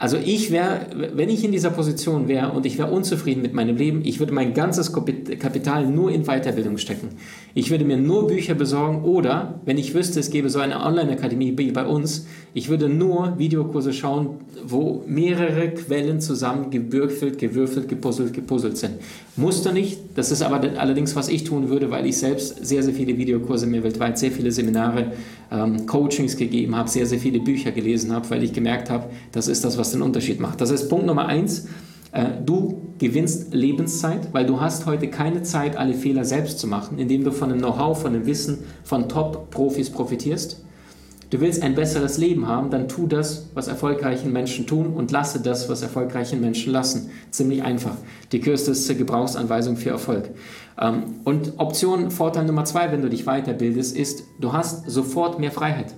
also 0.00 0.16
ich 0.16 0.50
wäre, 0.50 0.86
wenn 1.12 1.28
ich 1.28 1.44
in 1.44 1.52
dieser 1.52 1.68
Position 1.68 2.26
wäre 2.26 2.52
und 2.52 2.64
ich 2.64 2.78
wäre 2.78 2.90
unzufrieden 2.90 3.42
mit 3.42 3.52
meinem 3.52 3.76
Leben, 3.76 4.00
ich 4.02 4.18
würde 4.18 4.32
mein 4.32 4.54
ganzes 4.54 4.94
Kapital 4.94 5.86
nur 5.86 6.10
in 6.10 6.24
Weiterbildung 6.24 6.78
stecken. 6.78 7.10
Ich 7.52 7.70
würde 7.70 7.84
mir 7.84 7.98
nur 7.98 8.26
Bücher 8.26 8.54
besorgen 8.54 9.04
oder, 9.04 9.60
wenn 9.66 9.76
ich 9.76 9.92
wüsste, 9.92 10.18
es 10.18 10.30
gäbe 10.30 10.48
so 10.48 10.58
eine 10.58 10.82
Online-Akademie 10.82 11.52
wie 11.58 11.70
bei 11.70 11.84
uns, 11.84 12.26
ich 12.54 12.70
würde 12.70 12.88
nur 12.88 13.38
Videokurse 13.38 13.92
schauen, 13.92 14.38
wo 14.64 15.04
mehrere 15.06 15.68
Quellen 15.68 16.22
zusammen 16.22 16.70
gewürfelt, 16.70 17.38
gewürfelt, 17.38 17.86
gepuzzelt, 17.90 18.32
gepuzzelt 18.32 18.78
sind. 18.78 18.94
Musste 19.40 19.72
nicht, 19.72 19.98
das 20.16 20.30
ist 20.30 20.42
aber 20.42 20.60
allerdings, 20.78 21.16
was 21.16 21.28
ich 21.28 21.44
tun 21.44 21.70
würde, 21.70 21.90
weil 21.90 22.06
ich 22.06 22.18
selbst 22.18 22.64
sehr, 22.64 22.82
sehr 22.82 22.92
viele 22.92 23.16
Videokurse 23.16 23.66
mir 23.66 23.82
weltweit, 23.82 24.18
sehr 24.18 24.30
viele 24.30 24.52
Seminare, 24.52 25.12
ähm, 25.50 25.86
Coachings 25.86 26.36
gegeben 26.36 26.76
habe, 26.76 26.90
sehr, 26.90 27.06
sehr 27.06 27.18
viele 27.18 27.40
Bücher 27.40 27.72
gelesen 27.72 28.12
habe, 28.12 28.28
weil 28.28 28.42
ich 28.42 28.52
gemerkt 28.52 28.90
habe, 28.90 29.06
das 29.32 29.48
ist 29.48 29.64
das, 29.64 29.78
was 29.78 29.92
den 29.92 30.02
Unterschied 30.02 30.40
macht. 30.40 30.60
Das 30.60 30.70
ist 30.70 30.88
Punkt 30.88 31.06
Nummer 31.06 31.26
eins. 31.26 31.68
Äh, 32.12 32.26
du 32.44 32.82
gewinnst 32.98 33.54
Lebenszeit, 33.54 34.32
weil 34.32 34.44
du 34.44 34.60
hast 34.60 34.84
heute 34.84 35.08
keine 35.08 35.42
Zeit, 35.42 35.76
alle 35.76 35.94
Fehler 35.94 36.24
selbst 36.24 36.58
zu 36.58 36.66
machen, 36.66 36.98
indem 36.98 37.24
du 37.24 37.32
von 37.32 37.48
dem 37.48 37.58
Know-how, 37.58 38.00
von 38.00 38.12
dem 38.12 38.26
Wissen 38.26 38.58
von 38.84 39.08
Top-Profis 39.08 39.90
profitierst. 39.90 40.62
Du 41.30 41.40
willst 41.40 41.62
ein 41.62 41.76
besseres 41.76 42.18
Leben 42.18 42.48
haben, 42.48 42.70
dann 42.70 42.88
tu 42.88 43.06
das, 43.06 43.46
was 43.54 43.68
erfolgreiche 43.68 44.28
Menschen 44.28 44.66
tun 44.66 44.92
und 44.94 45.12
lasse 45.12 45.40
das, 45.40 45.68
was 45.68 45.80
erfolgreiche 45.80 46.34
Menschen 46.34 46.72
lassen. 46.72 47.10
Ziemlich 47.30 47.62
einfach. 47.62 47.96
Die 48.32 48.40
kürzeste 48.40 48.96
Gebrauchsanweisung 48.96 49.76
für 49.76 49.90
Erfolg. 49.90 50.30
Ähm, 50.80 51.04
und 51.22 51.52
Option, 51.58 52.10
Vorteil 52.10 52.46
Nummer 52.46 52.64
zwei, 52.64 52.90
wenn 52.90 53.02
du 53.02 53.08
dich 53.08 53.26
weiterbildest, 53.26 53.96
ist, 53.96 54.24
du 54.40 54.52
hast 54.52 54.90
sofort 54.90 55.38
mehr 55.38 55.52
Freiheit. 55.52 55.94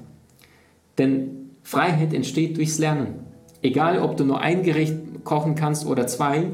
Denn 0.99 1.51
Freiheit 1.63 2.13
entsteht 2.13 2.59
durchs 2.59 2.79
Lernen. 2.79 3.15
Egal, 3.63 4.01
ob 4.01 4.19
du 4.19 4.25
nur 4.25 4.41
ein 4.41 4.63
Gericht 4.63 4.97
kochen 5.25 5.55
kannst 5.55 5.87
oder 5.87 6.07
zwei, 6.07 6.49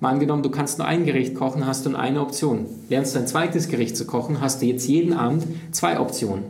mal 0.00 0.10
angenommen, 0.10 0.42
du 0.42 0.50
kannst 0.50 0.78
nur 0.78 0.88
ein 0.88 1.04
Gericht 1.04 1.36
kochen, 1.36 1.66
hast 1.66 1.86
du 1.86 1.90
nur 1.90 2.00
eine 2.00 2.20
Option. 2.20 2.66
Lernst 2.88 3.14
du 3.14 3.20
ein 3.20 3.28
zweites 3.28 3.68
Gericht 3.68 3.96
zu 3.96 4.06
kochen, 4.06 4.40
hast 4.40 4.60
du 4.60 4.66
jetzt 4.66 4.88
jeden 4.88 5.12
Abend 5.12 5.44
zwei 5.70 6.00
Optionen. 6.00 6.42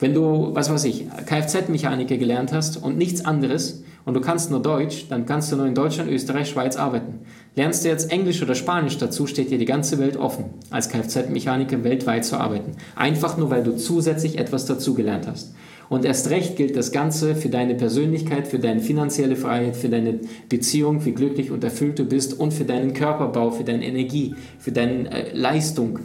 Wenn 0.00 0.14
du, 0.14 0.54
was 0.54 0.70
weiß 0.70 0.84
ich, 0.84 1.06
Kfz-Mechaniker 1.26 2.16
gelernt 2.16 2.52
hast 2.54 2.82
und 2.82 2.96
nichts 2.96 3.22
anderes 3.22 3.84
und 4.06 4.14
du 4.14 4.22
kannst 4.22 4.50
nur 4.50 4.62
Deutsch, 4.62 5.06
dann 5.10 5.26
kannst 5.26 5.52
du 5.52 5.56
nur 5.56 5.66
in 5.66 5.74
Deutschland, 5.74 6.10
Österreich, 6.10 6.48
Schweiz 6.48 6.76
arbeiten. 6.76 7.20
Lernst 7.54 7.84
du 7.84 7.90
jetzt 7.90 8.10
Englisch 8.10 8.42
oder 8.42 8.54
Spanisch 8.54 8.96
dazu, 8.96 9.26
steht 9.26 9.50
dir 9.50 9.58
die 9.58 9.66
ganze 9.66 9.98
Welt 9.98 10.16
offen, 10.16 10.46
als 10.70 10.88
Kfz-Mechaniker 10.88 11.84
weltweit 11.84 12.24
zu 12.24 12.38
arbeiten. 12.38 12.72
Einfach 12.96 13.36
nur, 13.36 13.50
weil 13.50 13.62
du 13.62 13.76
zusätzlich 13.76 14.38
etwas 14.38 14.64
dazugelernt 14.64 15.26
hast. 15.26 15.54
Und 15.90 16.04
erst 16.04 16.30
recht 16.30 16.56
gilt 16.56 16.76
das 16.76 16.92
Ganze 16.92 17.34
für 17.34 17.48
deine 17.48 17.74
Persönlichkeit, 17.74 18.46
für 18.46 18.60
deine 18.60 18.80
finanzielle 18.80 19.34
Freiheit, 19.34 19.76
für 19.76 19.88
deine 19.88 20.20
Beziehung, 20.48 21.04
wie 21.04 21.12
glücklich 21.12 21.50
und 21.50 21.62
erfüllt 21.64 21.98
du 21.98 22.04
bist 22.04 22.38
und 22.38 22.54
für 22.54 22.64
deinen 22.64 22.94
Körperbau, 22.94 23.50
für 23.50 23.64
deine 23.64 23.84
Energie, 23.84 24.36
für 24.60 24.70
deine 24.70 25.10
äh, 25.10 25.36
Leistung 25.36 25.98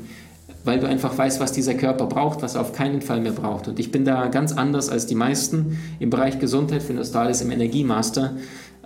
weil 0.65 0.79
du 0.79 0.87
einfach 0.87 1.17
weißt, 1.17 1.39
was 1.39 1.51
dieser 1.51 1.75
Körper 1.75 2.07
braucht, 2.07 2.41
was 2.41 2.55
er 2.55 2.61
auf 2.61 2.73
keinen 2.73 3.01
Fall 3.01 3.21
mehr 3.21 3.31
braucht. 3.31 3.67
Und 3.67 3.79
ich 3.79 3.91
bin 3.91 4.03
da 4.03 4.27
ganz 4.27 4.51
anders 4.51 4.89
als 4.89 5.05
die 5.05 5.15
meisten 5.15 5.79
im 5.99 6.09
Bereich 6.09 6.39
Gesundheit, 6.39 6.83
du 6.89 7.19
alles 7.19 7.41
im 7.41 7.51
Energiemaster, 7.51 8.33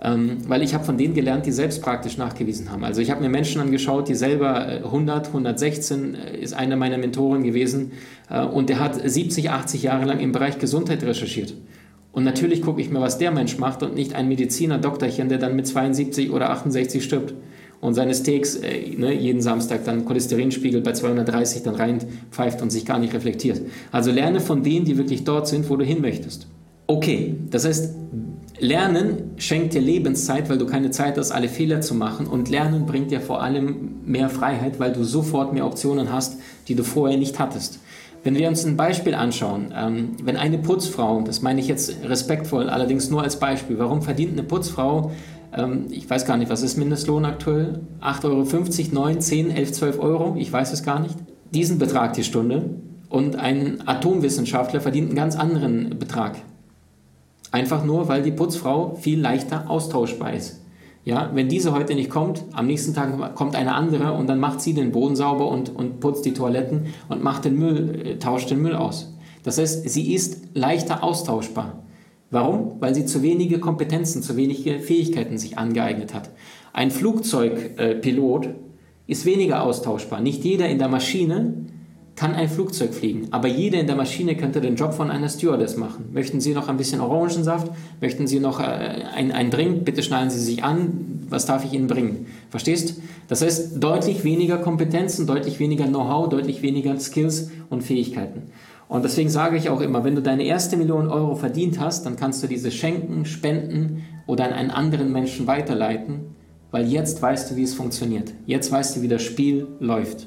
ähm, 0.02 0.38
weil 0.46 0.62
ich 0.62 0.74
habe 0.74 0.84
von 0.84 0.96
denen 0.96 1.14
gelernt, 1.14 1.46
die 1.46 1.52
selbst 1.52 1.82
praktisch 1.82 2.16
nachgewiesen 2.16 2.70
haben. 2.70 2.84
Also 2.84 3.00
ich 3.00 3.10
habe 3.10 3.22
mir 3.22 3.28
Menschen 3.28 3.60
angeschaut, 3.60 4.08
die 4.08 4.14
selber 4.14 4.66
100, 4.84 5.26
äh, 5.26 5.28
116 5.28 6.14
äh, 6.14 6.36
ist 6.38 6.54
einer 6.54 6.76
meiner 6.76 6.98
Mentoren 6.98 7.42
gewesen 7.42 7.92
äh, 8.30 8.42
und 8.42 8.68
der 8.68 8.78
hat 8.78 9.00
70, 9.02 9.50
80 9.50 9.82
Jahre 9.82 10.04
lang 10.04 10.20
im 10.20 10.32
Bereich 10.32 10.58
Gesundheit 10.58 11.02
recherchiert. 11.02 11.54
Und 12.12 12.24
natürlich 12.24 12.62
gucke 12.62 12.80
ich 12.80 12.90
mir, 12.90 13.00
was 13.00 13.18
der 13.18 13.30
Mensch 13.30 13.58
macht 13.58 13.82
und 13.82 13.94
nicht 13.94 14.14
ein 14.14 14.28
Mediziner, 14.28 14.78
Doktorchen, 14.78 15.28
der 15.28 15.38
dann 15.38 15.54
mit 15.54 15.66
72 15.66 16.30
oder 16.30 16.50
68 16.50 17.04
stirbt 17.04 17.34
und 17.80 17.94
seine 17.94 18.14
Steaks 18.14 18.56
äh, 18.56 18.94
ne, 18.96 19.14
jeden 19.14 19.40
Samstag 19.40 19.84
dann 19.84 20.04
Cholesterinspiegel 20.04 20.82
bei 20.82 20.92
230 20.92 21.62
dann 21.62 21.74
reinpfeift 21.74 22.60
und 22.62 22.70
sich 22.70 22.84
gar 22.84 22.98
nicht 22.98 23.14
reflektiert. 23.14 23.60
Also 23.90 24.10
lerne 24.10 24.40
von 24.40 24.62
denen, 24.62 24.84
die 24.84 24.98
wirklich 24.98 25.24
dort 25.24 25.48
sind, 25.48 25.68
wo 25.70 25.76
du 25.76 25.84
hin 25.84 26.00
möchtest. 26.00 26.46
Okay, 26.86 27.36
das 27.50 27.64
heißt, 27.64 27.94
Lernen 28.58 29.30
schenkt 29.38 29.72
dir 29.72 29.80
Lebenszeit, 29.80 30.50
weil 30.50 30.58
du 30.58 30.66
keine 30.66 30.90
Zeit 30.90 31.16
hast, 31.16 31.30
alle 31.30 31.48
Fehler 31.48 31.80
zu 31.80 31.94
machen. 31.94 32.26
Und 32.26 32.50
Lernen 32.50 32.84
bringt 32.84 33.10
dir 33.10 33.22
vor 33.22 33.42
allem 33.42 34.00
mehr 34.04 34.28
Freiheit, 34.28 34.78
weil 34.78 34.92
du 34.92 35.02
sofort 35.02 35.54
mehr 35.54 35.64
Optionen 35.64 36.12
hast, 36.12 36.38
die 36.68 36.74
du 36.74 36.82
vorher 36.82 37.16
nicht 37.16 37.38
hattest. 37.38 37.78
Wenn 38.22 38.36
wir 38.36 38.48
uns 38.48 38.66
ein 38.66 38.76
Beispiel 38.76 39.14
anschauen, 39.14 39.72
ähm, 39.74 40.10
wenn 40.22 40.36
eine 40.36 40.58
Putzfrau, 40.58 41.22
das 41.22 41.40
meine 41.40 41.58
ich 41.58 41.68
jetzt 41.68 42.04
respektvoll, 42.04 42.68
allerdings 42.68 43.08
nur 43.08 43.22
als 43.22 43.38
Beispiel, 43.38 43.78
warum 43.78 44.02
verdient 44.02 44.32
eine 44.32 44.42
Putzfrau 44.42 45.10
ich 45.90 46.08
weiß 46.08 46.26
gar 46.26 46.36
nicht, 46.36 46.50
was 46.50 46.62
ist 46.62 46.76
Mindestlohn 46.76 47.24
aktuell? 47.24 47.80
8,50 48.00 48.24
Euro, 48.24 49.06
9, 49.06 49.20
10, 49.20 49.50
11, 49.50 49.72
12 49.72 49.98
Euro, 49.98 50.36
ich 50.38 50.52
weiß 50.52 50.72
es 50.72 50.82
gar 50.82 51.00
nicht. 51.00 51.16
Diesen 51.52 51.78
Betrag 51.78 52.12
die 52.12 52.24
Stunde 52.24 52.70
und 53.08 53.36
ein 53.36 53.86
Atomwissenschaftler 53.86 54.80
verdient 54.80 55.08
einen 55.08 55.16
ganz 55.16 55.36
anderen 55.36 55.98
Betrag. 55.98 56.36
Einfach 57.50 57.84
nur, 57.84 58.06
weil 58.06 58.22
die 58.22 58.30
Putzfrau 58.30 58.94
viel 58.94 59.20
leichter 59.20 59.68
austauschbar 59.68 60.34
ist. 60.34 60.60
Ja, 61.04 61.30
wenn 61.34 61.48
diese 61.48 61.72
heute 61.72 61.94
nicht 61.94 62.10
kommt, 62.10 62.44
am 62.52 62.66
nächsten 62.66 62.94
Tag 62.94 63.34
kommt 63.34 63.56
eine 63.56 63.74
andere 63.74 64.12
und 64.12 64.28
dann 64.28 64.38
macht 64.38 64.60
sie 64.60 64.74
den 64.74 64.92
Boden 64.92 65.16
sauber 65.16 65.48
und, 65.48 65.74
und 65.74 65.98
putzt 65.98 66.24
die 66.24 66.34
Toiletten 66.34 66.86
und 67.08 67.24
macht 67.24 67.46
den 67.46 67.58
Müll, 67.58 68.02
äh, 68.04 68.18
tauscht 68.18 68.50
den 68.50 68.60
Müll 68.60 68.76
aus. 68.76 69.12
Das 69.42 69.58
heißt, 69.58 69.88
sie 69.88 70.14
ist 70.14 70.42
leichter 70.54 71.02
austauschbar. 71.02 71.82
Warum? 72.30 72.80
Weil 72.80 72.94
sie 72.94 73.06
zu 73.06 73.22
wenige 73.22 73.58
Kompetenzen, 73.58 74.22
zu 74.22 74.36
wenige 74.36 74.78
Fähigkeiten 74.78 75.36
sich 75.36 75.58
angeeignet 75.58 76.14
hat. 76.14 76.30
Ein 76.72 76.90
Flugzeugpilot 76.90 78.46
äh, 78.46 78.54
ist 79.08 79.26
weniger 79.26 79.64
austauschbar. 79.64 80.20
Nicht 80.20 80.44
jeder 80.44 80.68
in 80.68 80.78
der 80.78 80.88
Maschine 80.88 81.54
kann 82.20 82.34
ein 82.34 82.50
Flugzeug 82.50 82.92
fliegen, 82.92 83.28
aber 83.30 83.48
jeder 83.48 83.80
in 83.80 83.86
der 83.86 83.96
Maschine 83.96 84.36
könnte 84.36 84.60
den 84.60 84.76
Job 84.76 84.92
von 84.92 85.10
einer 85.10 85.30
Stewardess 85.30 85.78
machen. 85.78 86.10
Möchten 86.12 86.38
Sie 86.38 86.52
noch 86.52 86.68
ein 86.68 86.76
bisschen 86.76 87.00
Orangensaft? 87.00 87.72
Möchten 87.98 88.26
Sie 88.26 88.40
noch 88.40 88.60
äh, 88.60 88.64
ein, 89.14 89.32
ein 89.32 89.50
Drink? 89.50 89.86
Bitte 89.86 90.02
schnallen 90.02 90.28
Sie 90.28 90.38
sich 90.38 90.62
an. 90.62 91.24
Was 91.30 91.46
darf 91.46 91.64
ich 91.64 91.72
Ihnen 91.72 91.86
bringen? 91.86 92.26
Verstehst? 92.50 93.00
Das 93.28 93.40
heißt, 93.40 93.82
deutlich 93.82 94.22
weniger 94.22 94.58
Kompetenzen, 94.58 95.26
deutlich 95.26 95.60
weniger 95.60 95.86
Know-how, 95.86 96.28
deutlich 96.28 96.60
weniger 96.60 97.00
Skills 97.00 97.50
und 97.70 97.82
Fähigkeiten. 97.82 98.42
Und 98.86 99.02
deswegen 99.02 99.30
sage 99.30 99.56
ich 99.56 99.70
auch 99.70 99.80
immer, 99.80 100.04
wenn 100.04 100.14
du 100.14 100.20
deine 100.20 100.44
erste 100.44 100.76
Million 100.76 101.08
Euro 101.08 101.36
verdient 101.36 101.80
hast, 101.80 102.04
dann 102.04 102.16
kannst 102.16 102.42
du 102.42 102.48
diese 102.48 102.70
schenken, 102.70 103.24
spenden 103.24 104.04
oder 104.26 104.44
an 104.44 104.52
einen 104.52 104.70
anderen 104.70 105.10
Menschen 105.10 105.46
weiterleiten, 105.46 106.36
weil 106.70 106.86
jetzt 106.86 107.22
weißt 107.22 107.50
du, 107.50 107.56
wie 107.56 107.62
es 107.62 107.72
funktioniert. 107.72 108.34
Jetzt 108.44 108.70
weißt 108.70 108.96
du, 108.96 109.00
wie 109.00 109.08
das 109.08 109.22
Spiel 109.22 109.68
läuft. 109.80 110.26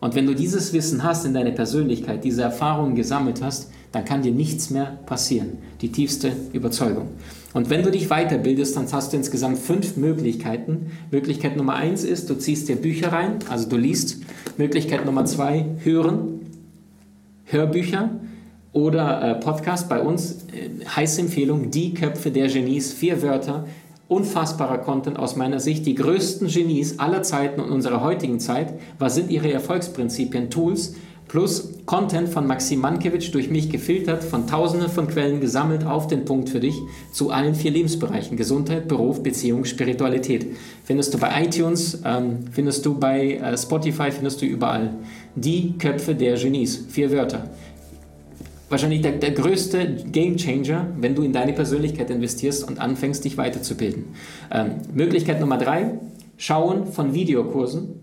Und 0.00 0.14
wenn 0.14 0.26
du 0.26 0.34
dieses 0.34 0.72
Wissen 0.72 1.02
hast 1.02 1.24
in 1.24 1.34
deiner 1.34 1.52
Persönlichkeit, 1.52 2.24
diese 2.24 2.42
Erfahrungen 2.42 2.94
gesammelt 2.94 3.42
hast, 3.42 3.70
dann 3.92 4.04
kann 4.04 4.22
dir 4.22 4.32
nichts 4.32 4.70
mehr 4.70 4.98
passieren. 5.06 5.58
Die 5.80 5.90
tiefste 5.90 6.32
Überzeugung. 6.52 7.08
Und 7.54 7.70
wenn 7.70 7.82
du 7.82 7.90
dich 7.90 8.08
weiterbildest, 8.08 8.76
dann 8.76 8.92
hast 8.92 9.12
du 9.12 9.16
insgesamt 9.16 9.58
fünf 9.58 9.96
Möglichkeiten. 9.96 10.90
Möglichkeit 11.10 11.56
Nummer 11.56 11.76
eins 11.76 12.04
ist, 12.04 12.28
du 12.28 12.34
ziehst 12.34 12.68
dir 12.68 12.76
Bücher 12.76 13.12
rein, 13.12 13.38
also 13.48 13.68
du 13.68 13.76
liest. 13.76 14.18
Möglichkeit 14.58 15.06
Nummer 15.06 15.24
zwei, 15.24 15.64
hören. 15.82 16.40
Hörbücher 17.44 18.10
oder 18.72 19.22
äh, 19.22 19.34
Podcast 19.40 19.88
bei 19.88 20.02
uns. 20.02 20.44
Äh, 20.52 20.84
heiße 20.84 21.22
Empfehlung, 21.22 21.70
Die 21.70 21.94
Köpfe 21.94 22.30
der 22.30 22.48
Genies, 22.48 22.92
vier 22.92 23.22
Wörter. 23.22 23.66
Unfassbarer 24.08 24.78
Content 24.78 25.18
aus 25.18 25.34
meiner 25.34 25.58
Sicht. 25.58 25.84
Die 25.84 25.96
größten 25.96 26.48
Genies 26.48 26.98
aller 26.98 27.22
Zeiten 27.22 27.60
und 27.60 27.70
unserer 27.70 28.02
heutigen 28.02 28.38
Zeit. 28.38 28.74
Was 28.98 29.16
sind 29.16 29.30
ihre 29.30 29.52
Erfolgsprinzipien, 29.52 30.50
Tools? 30.50 30.94
Plus 31.28 31.72
Content 31.86 32.28
von 32.28 32.46
Maxim 32.46 32.80
Mankiewicz 32.80 33.32
durch 33.32 33.50
mich 33.50 33.68
gefiltert, 33.68 34.22
von 34.22 34.46
tausenden 34.46 34.88
von 34.88 35.08
Quellen 35.08 35.40
gesammelt 35.40 35.84
auf 35.84 36.06
den 36.06 36.24
Punkt 36.24 36.48
für 36.48 36.60
dich 36.60 36.76
zu 37.10 37.30
allen 37.30 37.56
vier 37.56 37.72
Lebensbereichen. 37.72 38.36
Gesundheit, 38.36 38.86
Beruf, 38.86 39.24
Beziehung, 39.24 39.64
Spiritualität. 39.64 40.46
Findest 40.84 41.14
du 41.14 41.18
bei 41.18 41.42
iTunes, 41.42 42.00
ähm, 42.04 42.44
findest 42.52 42.86
du 42.86 42.98
bei 42.98 43.34
äh, 43.34 43.58
Spotify, 43.58 44.12
findest 44.12 44.40
du 44.40 44.46
überall. 44.46 44.94
Die 45.34 45.76
Köpfe 45.78 46.14
der 46.14 46.36
Genies. 46.36 46.86
Vier 46.88 47.10
Wörter. 47.10 47.50
Wahrscheinlich 48.68 49.02
der, 49.02 49.12
der 49.12 49.30
größte 49.30 50.04
Game 50.10 50.36
Changer, 50.36 50.88
wenn 50.98 51.14
du 51.14 51.22
in 51.22 51.32
deine 51.32 51.52
Persönlichkeit 51.52 52.10
investierst 52.10 52.66
und 52.66 52.80
anfängst, 52.80 53.24
dich 53.24 53.36
weiterzubilden. 53.36 54.06
Ähm, 54.50 54.76
Möglichkeit 54.92 55.40
Nummer 55.40 55.56
drei, 55.56 55.98
Schauen 56.36 56.86
von 56.86 57.14
Videokursen. 57.14 58.00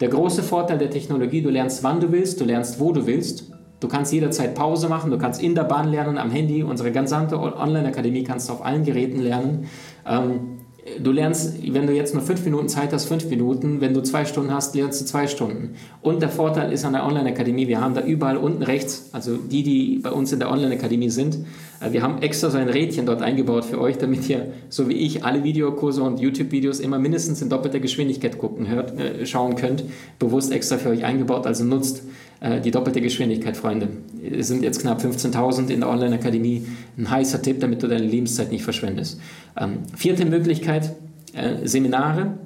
Der 0.00 0.08
große 0.08 0.42
Vorteil 0.42 0.78
der 0.78 0.90
Technologie, 0.90 1.42
du 1.42 1.50
lernst, 1.50 1.84
wann 1.84 2.00
du 2.00 2.10
willst, 2.10 2.40
du 2.40 2.44
lernst, 2.44 2.80
wo 2.80 2.92
du 2.92 3.06
willst. 3.06 3.52
Du 3.78 3.88
kannst 3.88 4.12
jederzeit 4.12 4.54
Pause 4.54 4.88
machen, 4.88 5.10
du 5.10 5.18
kannst 5.18 5.42
in 5.42 5.54
der 5.54 5.64
Bahn 5.64 5.90
lernen, 5.90 6.18
am 6.18 6.30
Handy. 6.30 6.62
Unsere 6.62 6.90
gesamte 6.90 7.38
Online-Akademie 7.38 8.24
kannst 8.24 8.48
du 8.48 8.54
auf 8.54 8.64
allen 8.64 8.84
Geräten 8.84 9.20
lernen. 9.20 9.68
Ähm, 10.06 10.59
du 10.98 11.12
lernst, 11.12 11.54
wenn 11.72 11.86
du 11.86 11.92
jetzt 11.92 12.14
nur 12.14 12.22
fünf 12.22 12.44
Minuten 12.44 12.68
Zeit 12.68 12.92
hast, 12.92 13.06
fünf 13.06 13.26
Minuten. 13.26 13.80
Wenn 13.80 13.94
du 13.94 14.00
zwei 14.02 14.24
Stunden 14.24 14.52
hast, 14.52 14.74
lernst 14.74 15.00
du 15.00 15.04
zwei 15.04 15.26
Stunden. 15.26 15.74
Und 16.02 16.22
der 16.22 16.28
Vorteil 16.28 16.72
ist 16.72 16.84
an 16.84 16.92
der 16.92 17.04
Online-Akademie, 17.06 17.68
wir 17.68 17.80
haben 17.80 17.94
da 17.94 18.02
überall 18.02 18.36
unten 18.36 18.62
rechts, 18.62 19.10
also 19.12 19.36
die, 19.36 19.62
die 19.62 20.00
bei 20.02 20.10
uns 20.10 20.32
in 20.32 20.38
der 20.38 20.50
Online-Akademie 20.50 21.10
sind, 21.10 21.38
äh, 21.80 21.92
wir 21.92 22.02
haben 22.02 22.22
extra 22.22 22.50
so 22.50 22.58
ein 22.58 22.68
Rädchen 22.68 23.06
dort 23.06 23.22
eingebaut 23.22 23.64
für 23.64 23.80
euch, 23.80 23.98
damit 23.98 24.28
ihr, 24.28 24.52
so 24.68 24.88
wie 24.88 24.94
ich, 24.94 25.24
alle 25.24 25.42
Videokurse 25.44 26.02
und 26.02 26.20
YouTube-Videos 26.20 26.80
immer 26.80 26.98
mindestens 26.98 27.42
in 27.42 27.48
doppelter 27.48 27.80
Geschwindigkeit 27.80 28.38
gucken, 28.38 28.68
hört, 28.68 28.98
äh, 28.98 29.26
schauen 29.26 29.56
könnt. 29.56 29.84
Bewusst 30.18 30.52
extra 30.52 30.78
für 30.78 30.90
euch 30.90 31.04
eingebaut, 31.04 31.46
also 31.46 31.64
nutzt 31.64 32.02
äh, 32.40 32.60
die 32.60 32.70
doppelte 32.70 33.00
Geschwindigkeit, 33.00 33.56
Freunde. 33.56 33.88
Es 34.22 34.48
sind 34.48 34.62
jetzt 34.62 34.80
knapp 34.80 35.02
15.000 35.02 35.68
in 35.68 35.80
der 35.80 35.88
Online-Akademie. 35.88 36.66
Ein 36.96 37.10
heißer 37.10 37.42
Tipp, 37.42 37.60
damit 37.60 37.82
du 37.82 37.86
deine 37.86 38.04
Lebenszeit 38.04 38.50
nicht 38.50 38.64
verschwendest. 38.64 39.20
Ähm, 39.56 39.78
vierte 39.96 40.24
Möglichkeit, 40.24 40.94
äh, 41.32 41.66
Seminare. 41.66 42.38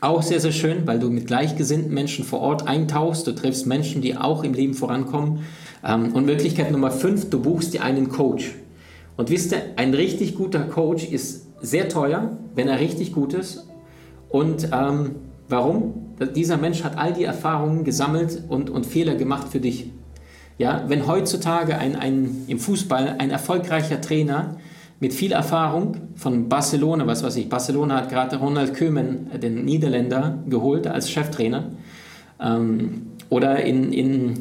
Auch 0.00 0.22
sehr, 0.22 0.40
sehr 0.40 0.52
schön, 0.52 0.86
weil 0.86 0.98
du 0.98 1.10
mit 1.10 1.26
gleichgesinnten 1.26 1.92
Menschen 1.92 2.24
vor 2.24 2.40
Ort 2.40 2.66
eintauchst. 2.66 3.26
Du 3.26 3.32
triffst 3.32 3.66
Menschen, 3.66 4.00
die 4.00 4.16
auch 4.16 4.44
im 4.44 4.54
Leben 4.54 4.74
vorankommen. 4.74 5.40
Ähm, 5.84 6.12
und 6.12 6.24
Möglichkeit 6.24 6.72
Nummer 6.72 6.90
fünf, 6.90 7.28
du 7.30 7.40
buchst 7.40 7.74
dir 7.74 7.82
einen 7.82 8.08
Coach. 8.08 8.54
Und 9.16 9.28
wisst 9.30 9.52
ihr, 9.52 9.62
ein 9.76 9.92
richtig 9.92 10.34
guter 10.34 10.60
Coach 10.60 11.04
ist 11.04 11.46
sehr 11.60 11.88
teuer, 11.88 12.38
wenn 12.54 12.68
er 12.68 12.80
richtig 12.80 13.12
gut 13.12 13.34
ist. 13.34 13.66
Und 14.30 14.68
ähm, 14.72 15.16
warum? 15.48 16.06
dieser 16.36 16.58
Mensch 16.58 16.84
hat 16.84 16.98
all 16.98 17.12
die 17.14 17.24
Erfahrungen 17.24 17.84
gesammelt 17.84 18.42
und, 18.48 18.68
und 18.68 18.84
Fehler 18.84 19.14
gemacht 19.14 19.48
für 19.48 19.60
dich. 19.60 19.90
Ja, 20.58 20.84
wenn 20.88 21.06
heutzutage 21.06 21.78
ein, 21.78 21.96
ein, 21.96 22.44
im 22.46 22.58
Fußball 22.58 23.16
ein 23.18 23.30
erfolgreicher 23.30 24.00
Trainer 24.02 24.58
mit 25.00 25.14
viel 25.14 25.32
Erfahrung 25.32 25.96
von 26.14 26.48
Barcelona, 26.48 27.06
was 27.06 27.22
weiß 27.22 27.36
ich, 27.36 27.48
Barcelona 27.48 27.96
hat 27.96 28.10
gerade 28.10 28.36
Ronald 28.36 28.76
Koeman, 28.76 29.30
den 29.42 29.64
Niederländer, 29.64 30.38
geholt 30.48 30.86
als 30.86 31.10
Cheftrainer. 31.10 31.70
Ähm, 32.38 33.06
oder 33.30 33.62
in, 33.64 33.92
in 33.92 34.34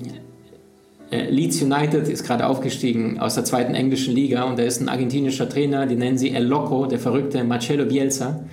äh, 1.12 1.30
Leeds 1.30 1.62
United 1.62 2.10
ist 2.10 2.25
gerade 2.25 2.46
aufgestiegen 2.46 3.20
aus 3.20 3.36
der 3.36 3.46
zweiten 3.46 3.74
englischen 3.74 4.13
Liga 4.13 4.44
und 4.44 4.60
da 4.60 4.63
ist 4.63 4.82
ein 4.82 4.89
argentinischer 4.89 5.48
Trainer, 5.48 5.86
den 5.86 6.00
nennen 6.00 6.18
sie 6.18 6.32
El 6.32 6.44
Loco, 6.44 6.86
der 6.86 7.00
verrückte 7.00 7.44
Marcelo 7.46 7.86
Bielsa. 7.86 8.44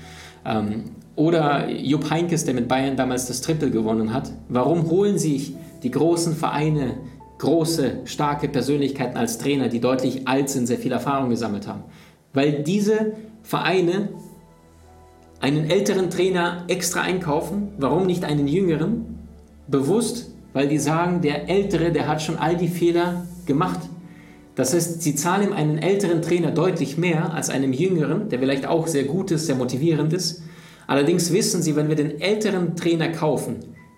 Ähm, 0.44 0.84
oder 1.16 1.70
Jupp 1.70 2.10
Heinkes, 2.10 2.44
der 2.44 2.54
mit 2.54 2.68
Bayern 2.68 2.96
damals 2.96 3.26
das 3.26 3.40
Triple 3.40 3.70
gewonnen 3.70 4.12
hat. 4.12 4.30
Warum 4.48 4.90
holen 4.90 5.18
sich 5.18 5.54
die 5.82 5.90
großen 5.90 6.36
Vereine 6.36 6.98
große, 7.38 8.00
starke 8.04 8.48
Persönlichkeiten 8.48 9.16
als 9.16 9.38
Trainer, 9.38 9.68
die 9.68 9.80
deutlich 9.80 10.26
alt 10.26 10.48
sind, 10.48 10.66
sehr 10.66 10.78
viel 10.78 10.92
Erfahrung 10.92 11.30
gesammelt 11.30 11.66
haben? 11.66 11.84
Weil 12.32 12.62
diese 12.62 13.14
Vereine 13.42 14.10
einen 15.40 15.68
älteren 15.70 16.10
Trainer 16.10 16.64
extra 16.68 17.02
einkaufen. 17.02 17.72
Warum 17.78 18.06
nicht 18.06 18.24
einen 18.24 18.48
jüngeren? 18.48 19.18
Bewusst, 19.68 20.30
weil 20.52 20.68
die 20.68 20.78
sagen, 20.78 21.20
der 21.20 21.48
Ältere, 21.48 21.92
der 21.92 22.08
hat 22.08 22.22
schon 22.22 22.36
all 22.36 22.56
die 22.56 22.68
Fehler 22.68 23.26
gemacht. 23.44 23.80
Das 24.54 24.72
heißt, 24.72 25.02
sie 25.02 25.14
zahlen 25.14 25.52
einen 25.52 25.78
älteren 25.78 26.22
Trainer 26.22 26.50
deutlich 26.50 26.96
mehr 26.96 27.34
als 27.34 27.50
einem 27.50 27.72
jüngeren, 27.72 28.30
der 28.30 28.38
vielleicht 28.38 28.66
auch 28.66 28.86
sehr 28.86 29.04
gut 29.04 29.30
ist, 29.30 29.46
sehr 29.46 29.56
motivierend 29.56 30.12
ist 30.12 30.42
Allerdings 30.86 31.32
wissen 31.32 31.62
Sie, 31.62 31.74
wenn 31.74 31.88
wir 31.88 31.96
den 31.96 32.20
älteren 32.20 32.76
Trainer 32.76 33.08
kaufen, 33.08 33.56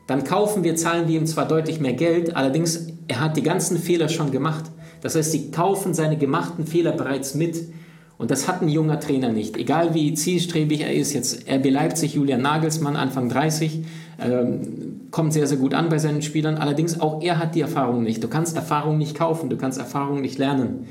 dann 0.09 0.25
kaufen 0.25 0.65
wir, 0.65 0.75
zahlen 0.75 1.07
wir 1.07 1.21
ihm 1.21 1.27
zwar 1.27 1.47
deutlich 1.47 1.81
mehr 1.81 1.93
Geld, 1.93 2.35
allerdings 2.35 2.87
er 3.09 3.21
hat 3.21 3.37
die 3.37 3.43
ganzen 3.43 3.79
Fehler 3.79 4.09
schon 4.09 4.31
gemacht. 4.31 4.65
Das 5.03 5.15
heißt, 5.15 5.31
Sie 5.31 5.50
kaufen 5.50 5.93
seine 5.93 6.17
gemachten 6.17 6.67
Fehler 6.67 6.93
bereits 6.93 7.35
mit. 7.35 7.69
Und 8.17 8.31
das 8.33 8.49
hat 8.49 8.62
ein 8.62 8.69
junger 8.69 8.99
Trainer 8.99 9.29
nicht. 9.29 9.57
Egal 9.59 9.95
wie 9.95 10.15
zielstrebig 10.15 10.81
er 10.81 10.93
ist, 10.93 11.12
jetzt 11.12 11.49
RB 11.49 11.71
Leipzig, 11.71 12.15
Julian 12.15 12.41
Nagelsmann, 12.41 12.97
Anfang 12.97 13.29
30, 13.29 13.85
ähm, 14.21 15.11
kommt 15.11 15.35
sehr, 15.35 15.47
sehr 15.47 15.59
gut 15.59 15.75
an 15.75 15.91
bei 15.91 15.99
seinen 15.99 16.23
Spielern. 16.23 16.57
Allerdings 16.57 17.00
auch 17.00 17.23
er 17.23 17.38
hat 17.38 17.55
die 17.55 17.61
Erfahrung 17.61 18.03
nicht. 18.03 18.25
Du 18.25 18.29
kannst 18.29 18.57
Erfahrung 18.57 18.97
nicht 18.97 19.15
kaufen, 19.15 19.50
du 19.50 19.59
kannst 19.59 19.79
Erfahrung 19.79 20.23
nicht 20.23 20.38
lernen. 20.38 20.87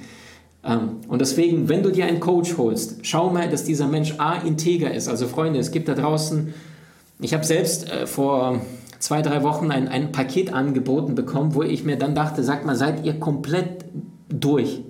Ähm, 0.63 0.97
und 1.07 1.19
deswegen, 1.19 1.67
wenn 1.67 1.81
du 1.81 1.91
dir 1.91 2.05
einen 2.05 2.19
Coach 2.19 2.55
holst, 2.57 2.99
schau 3.01 3.31
mal, 3.31 3.49
dass 3.49 3.65
dieser 3.65 3.87
Mensch 3.87 4.13
A, 4.19 4.35
integer 4.35 4.93
ist. 4.93 5.09
Also 5.09 5.27
Freunde, 5.27 5.59
es 5.59 5.71
gibt 5.71 5.89
da 5.89 5.95
draußen, 5.95 6.53
ich 7.19 7.33
habe 7.33 7.43
selbst 7.43 7.89
äh, 7.89 8.05
vor 8.05 8.61
zwei, 8.99 9.21
drei 9.21 9.43
Wochen 9.43 9.71
ein, 9.71 9.87
ein 9.87 10.11
Paket 10.11 10.53
angeboten 10.53 11.15
bekommen, 11.15 11.55
wo 11.55 11.63
ich 11.63 11.83
mir 11.83 11.97
dann 11.97 12.15
dachte, 12.15 12.43
sag 12.43 12.65
mal, 12.65 12.75
seid 12.75 13.05
ihr 13.05 13.19
komplett 13.19 13.85
durch? 14.29 14.81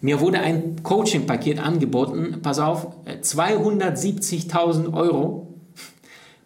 Mir 0.00 0.20
wurde 0.20 0.40
ein 0.40 0.82
Coaching-Paket 0.82 1.58
angeboten, 1.64 2.40
pass 2.42 2.58
auf, 2.58 2.88
270.000 3.06 4.92
Euro, 4.92 5.54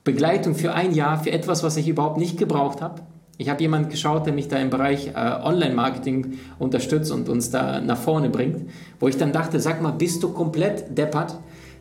Begleitung 0.05 0.55
für 0.55 0.75
ein 0.75 0.95
Jahr, 0.95 1.23
für 1.23 1.33
etwas, 1.33 1.62
was 1.62 1.77
ich 1.77 1.88
überhaupt 1.88 2.19
nicht 2.19 2.38
gebraucht 2.38 2.81
habe. 2.81 3.03
Ich 3.37 3.49
habe 3.49 3.61
jemanden 3.62 3.88
geschaut, 3.88 4.27
der 4.27 4.33
mich 4.33 4.49
da 4.49 4.59
im 4.59 4.71
Bereich 4.71 5.09
äh, 5.09 5.12
Online-Marketing 5.15 6.38
unterstützt 6.59 7.12
und 7.12 7.29
uns 7.29 7.50
da 7.50 7.81
nach 7.81 7.97
vorne 7.97 8.31
bringt, 8.31 8.69
wo 8.99 9.07
ich 9.07 9.17
dann 9.17 9.33
dachte, 9.33 9.61
sag 9.61 9.81
mal, 9.81 9.93
bist 9.93 10.23
du 10.23 10.33
komplett 10.33 10.97
deppert? 10.99 11.38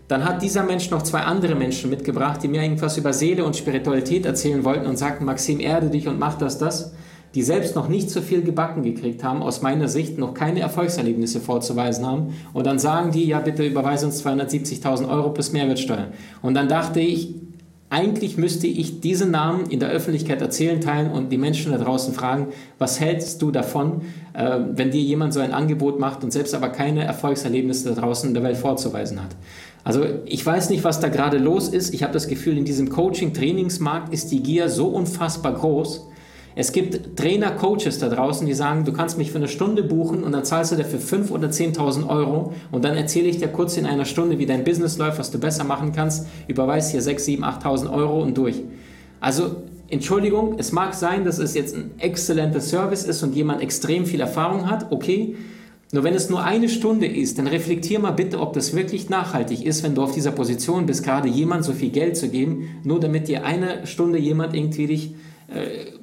Dann 0.08 0.24
hat 0.24 0.42
dieser 0.42 0.64
Mensch 0.64 0.90
noch 0.90 1.02
zwei 1.02 1.22
andere 1.22 1.56
Menschen 1.56 1.90
mitgebracht, 1.90 2.42
die 2.42 2.48
mir 2.48 2.64
irgendwas 2.64 2.98
über 2.98 3.12
Seele 3.12 3.44
und 3.44 3.58
Spiritualität 3.58 4.26
erzählen 4.26 4.64
wollten 4.64 4.86
und 4.86 4.98
sagten, 4.98 5.26
Maxim, 5.26 5.60
erde 5.60 5.90
dich 5.90 6.08
und 6.08 6.18
mach 6.18 6.38
das, 6.38 6.58
das. 6.58 6.94
die 7.36 7.44
selbst 7.44 7.76
noch 7.76 7.90
nicht 7.90 8.10
so 8.10 8.22
viel 8.22 8.42
gebacken 8.42 8.84
gekriegt 8.84 9.24
haben, 9.24 9.44
aus 9.44 9.62
meiner 9.62 9.90
Sicht 9.90 10.18
noch 10.18 10.34
keine 10.34 10.62
Erfolgserlebnisse 10.62 11.42
vorzuweisen 11.42 12.06
haben. 12.06 12.34
Und 12.54 12.66
dann 12.66 12.80
sagen 12.80 13.12
die, 13.12 13.26
ja 13.26 13.40
bitte 13.40 13.66
überweise 13.66 14.06
uns 14.06 14.26
270.000 14.26 15.10
Euro 15.10 15.32
plus 15.32 15.52
Mehrwertsteuer. 15.52 16.08
Und 16.42 16.54
dann 16.54 16.70
dachte 16.70 17.02
ich, 17.02 17.36
eigentlich 17.90 18.38
müsste 18.38 18.68
ich 18.68 19.00
diese 19.00 19.26
Namen 19.26 19.70
in 19.70 19.80
der 19.80 19.90
Öffentlichkeit 19.90 20.42
erzählen, 20.42 20.82
teilen 20.82 21.10
und 21.10 21.32
die 21.32 21.38
Menschen 21.38 21.72
da 21.72 21.78
draußen 21.78 22.14
fragen, 22.14 22.48
was 22.80 23.00
hältst 23.00 23.42
du 23.42 23.52
davon, 23.52 24.02
äh, 24.34 24.60
wenn 24.74 24.92
dir 24.92 25.02
jemand 25.02 25.34
so 25.34 25.40
ein 25.40 25.54
Angebot 25.54 26.00
macht 26.00 26.24
und 26.24 26.32
selbst 26.32 26.54
aber 26.54 26.70
keine 26.70 27.06
Erfolgserlebnisse 27.06 27.94
da 27.94 28.02
draußen 28.02 28.30
in 28.30 28.34
der 28.34 28.44
Welt 28.44 28.58
vorzuweisen 28.58 29.22
hat. 29.22 29.36
Also 29.88 30.04
ich 30.26 30.46
weiß 30.46 30.70
nicht, 30.70 30.84
was 30.84 31.00
da 31.00 31.08
gerade 31.08 31.38
los 31.38 31.70
ist. 31.70 31.94
Ich 31.94 32.04
habe 32.04 32.12
das 32.12 32.28
Gefühl, 32.28 32.58
in 32.58 32.66
diesem 32.66 32.90
Coaching-Trainingsmarkt 32.90 34.14
ist 34.14 34.34
die 34.34 34.44
Gier 34.44 34.68
so 34.68 34.88
unfassbar 34.88 35.54
groß, 35.54 36.10
es 36.60 36.74
gibt 36.74 37.16
Trainer, 37.16 37.52
Coaches 37.52 38.00
da 38.00 38.10
draußen, 38.10 38.46
die 38.46 38.54
sagen, 38.54 38.84
du 38.84 38.92
kannst 38.92 39.18
mich 39.18 39.32
für 39.32 39.38
eine 39.38 39.48
Stunde 39.48 39.84
buchen 39.84 40.24
und 40.24 40.34
dann 40.34 40.44
zahlst 40.44 40.72
du 40.74 40.76
dafür 40.76 41.00
5.000 41.00 41.32
oder 41.32 41.48
10.000 41.50 42.10
Euro 42.10 42.52
und 42.72 42.84
dann 42.84 42.98
erzähle 42.98 43.28
ich 43.28 43.38
dir 43.38 43.48
kurz 43.48 43.78
in 43.78 43.86
einer 43.86 44.06
Stunde, 44.06 44.40
wie 44.40 44.46
dein 44.48 44.66
Business 44.66 44.98
läuft, 44.98 45.20
was 45.20 45.30
du 45.30 45.38
besser 45.38 45.64
machen 45.64 45.94
kannst, 45.94 46.28
überweist 46.48 46.92
hier 46.92 47.02
6.000, 47.02 47.42
7.000, 47.42 47.62
8.000 47.62 47.94
Euro 47.94 48.24
und 48.24 48.38
durch. 48.38 48.64
Also 49.22 49.58
Entschuldigung, 49.90 50.56
es 50.58 50.72
mag 50.72 50.96
sein, 50.96 51.24
dass 51.24 51.38
es 51.38 51.54
jetzt 51.54 51.76
ein 51.76 51.92
exzellenter 52.00 52.60
Service 52.60 53.04
ist 53.04 53.22
und 53.22 53.36
jemand 53.36 53.62
extrem 53.62 54.08
viel 54.08 54.20
Erfahrung 54.20 54.70
hat, 54.70 54.92
okay, 54.92 55.36
nur 55.92 56.04
wenn 56.04 56.14
es 56.14 56.30
nur 56.30 56.44
eine 56.44 56.68
Stunde 56.68 57.06
ist, 57.06 57.38
dann 57.38 57.48
reflektier 57.48 58.00
mal 58.00 58.12
bitte, 58.12 58.40
ob 58.40 58.54
das 58.54 58.76
wirklich 58.76 59.10
nachhaltig 59.10 59.66
ist, 59.66 59.84
wenn 59.84 59.96
du 59.96 60.04
auf 60.04 60.14
dieser 60.14 60.32
Position 60.32 60.86
bist, 60.86 61.04
gerade 61.04 61.30
jemand 61.30 61.64
so 61.64 61.72
viel 61.72 61.90
Geld 61.90 62.18
zu 62.18 62.30
geben, 62.30 62.82
nur 62.84 63.00
damit 63.00 63.28
dir 63.28 63.46
eine 63.46 63.88
Stunde 63.88 64.20
jemand 64.20 64.54
irgendwie 64.54 64.88
dich 64.88 65.16
äh, 65.48 65.98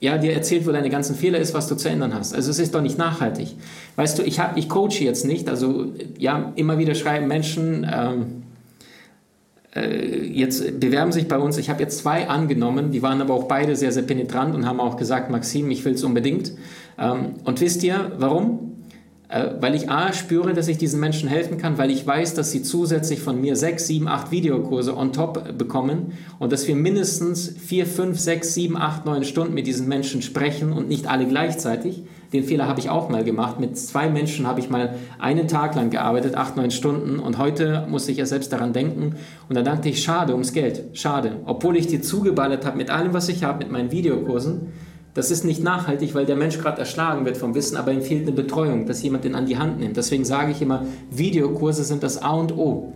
ja, 0.00 0.16
dir 0.16 0.32
erzählt, 0.32 0.66
wo 0.66 0.72
deine 0.72 0.88
ganzen 0.88 1.14
Fehler 1.14 1.38
ist, 1.38 1.52
was 1.52 1.68
du 1.68 1.74
zu 1.74 1.88
ändern 1.88 2.14
hast. 2.14 2.34
Also 2.34 2.50
es 2.50 2.58
ist 2.58 2.74
doch 2.74 2.80
nicht 2.80 2.98
nachhaltig. 2.98 3.54
Weißt 3.96 4.18
du, 4.18 4.22
ich, 4.22 4.40
hab, 4.40 4.56
ich 4.56 4.68
coache 4.68 5.04
jetzt 5.04 5.26
nicht, 5.26 5.48
also 5.48 5.86
ja, 6.18 6.52
immer 6.56 6.78
wieder 6.78 6.94
schreiben 6.94 7.28
Menschen, 7.28 7.86
ähm, 7.90 8.42
äh, 9.74 10.24
jetzt 10.26 10.80
bewerben 10.80 11.12
sich 11.12 11.28
bei 11.28 11.38
uns, 11.38 11.58
ich 11.58 11.68
habe 11.70 11.82
jetzt 11.82 11.98
zwei 11.98 12.28
angenommen, 12.28 12.92
die 12.92 13.02
waren 13.02 13.20
aber 13.20 13.34
auch 13.34 13.44
beide 13.44 13.76
sehr, 13.76 13.92
sehr 13.92 14.02
penetrant 14.02 14.54
und 14.54 14.66
haben 14.66 14.80
auch 14.80 14.96
gesagt, 14.96 15.30
Maxim, 15.30 15.70
ich 15.70 15.84
will 15.84 15.92
es 15.94 16.02
unbedingt. 16.02 16.52
Ähm, 16.98 17.34
und 17.44 17.60
wisst 17.60 17.82
ihr, 17.82 18.12
warum? 18.18 18.69
Äh, 19.30 19.50
weil 19.60 19.76
ich 19.76 19.88
A 19.88 20.12
spüre, 20.12 20.54
dass 20.54 20.66
ich 20.66 20.76
diesen 20.76 20.98
Menschen 20.98 21.28
helfen 21.28 21.56
kann, 21.56 21.78
weil 21.78 21.92
ich 21.92 22.04
weiß, 22.04 22.34
dass 22.34 22.50
sie 22.50 22.62
zusätzlich 22.62 23.20
von 23.20 23.40
mir 23.40 23.54
sechs, 23.54 23.86
sieben, 23.86 24.08
acht 24.08 24.32
Videokurse 24.32 24.96
on 24.96 25.12
top 25.12 25.56
bekommen 25.56 26.14
und 26.40 26.50
dass 26.50 26.66
wir 26.66 26.74
mindestens 26.74 27.48
vier, 27.48 27.86
fünf, 27.86 28.18
sechs, 28.18 28.54
sieben, 28.54 28.76
acht, 28.76 29.06
neun 29.06 29.22
Stunden 29.22 29.54
mit 29.54 29.68
diesen 29.68 29.86
Menschen 29.86 30.20
sprechen 30.22 30.72
und 30.72 30.88
nicht 30.88 31.06
alle 31.06 31.28
gleichzeitig. 31.28 32.02
Den 32.32 32.42
Fehler 32.42 32.66
habe 32.66 32.80
ich 32.80 32.90
auch 32.90 33.08
mal 33.08 33.22
gemacht. 33.22 33.60
Mit 33.60 33.78
zwei 33.78 34.08
Menschen 34.08 34.48
habe 34.48 34.58
ich 34.58 34.68
mal 34.68 34.96
einen 35.20 35.46
Tag 35.46 35.76
lang 35.76 35.90
gearbeitet, 35.90 36.34
acht, 36.34 36.56
neun 36.56 36.72
Stunden 36.72 37.20
und 37.20 37.38
heute 37.38 37.86
muss 37.88 38.08
ich 38.08 38.16
ja 38.16 38.26
selbst 38.26 38.52
daran 38.52 38.72
denken 38.72 39.14
und 39.48 39.54
da 39.54 39.62
dachte 39.62 39.88
ich, 39.88 40.02
schade 40.02 40.32
ums 40.32 40.52
Geld, 40.52 40.86
schade. 40.94 41.36
Obwohl 41.44 41.76
ich 41.76 41.86
dir 41.86 42.02
zugeballert 42.02 42.66
habe 42.66 42.76
mit 42.76 42.90
allem, 42.90 43.12
was 43.12 43.28
ich 43.28 43.44
habe, 43.44 43.58
mit 43.58 43.70
meinen 43.70 43.92
Videokursen, 43.92 44.72
das 45.14 45.30
ist 45.30 45.44
nicht 45.44 45.62
nachhaltig, 45.62 46.14
weil 46.14 46.26
der 46.26 46.36
Mensch 46.36 46.58
gerade 46.58 46.78
erschlagen 46.78 47.24
wird 47.24 47.36
vom 47.36 47.54
Wissen, 47.54 47.76
aber 47.76 47.92
ihm 47.92 48.02
fehlt 48.02 48.22
eine 48.22 48.32
Betreuung, 48.32 48.86
dass 48.86 49.02
jemand 49.02 49.24
den 49.24 49.34
an 49.34 49.46
die 49.46 49.58
Hand 49.58 49.80
nimmt. 49.80 49.96
Deswegen 49.96 50.24
sage 50.24 50.52
ich 50.52 50.62
immer, 50.62 50.84
Videokurse 51.10 51.82
sind 51.82 52.02
das 52.02 52.22
A 52.22 52.30
und 52.30 52.56
O, 52.56 52.92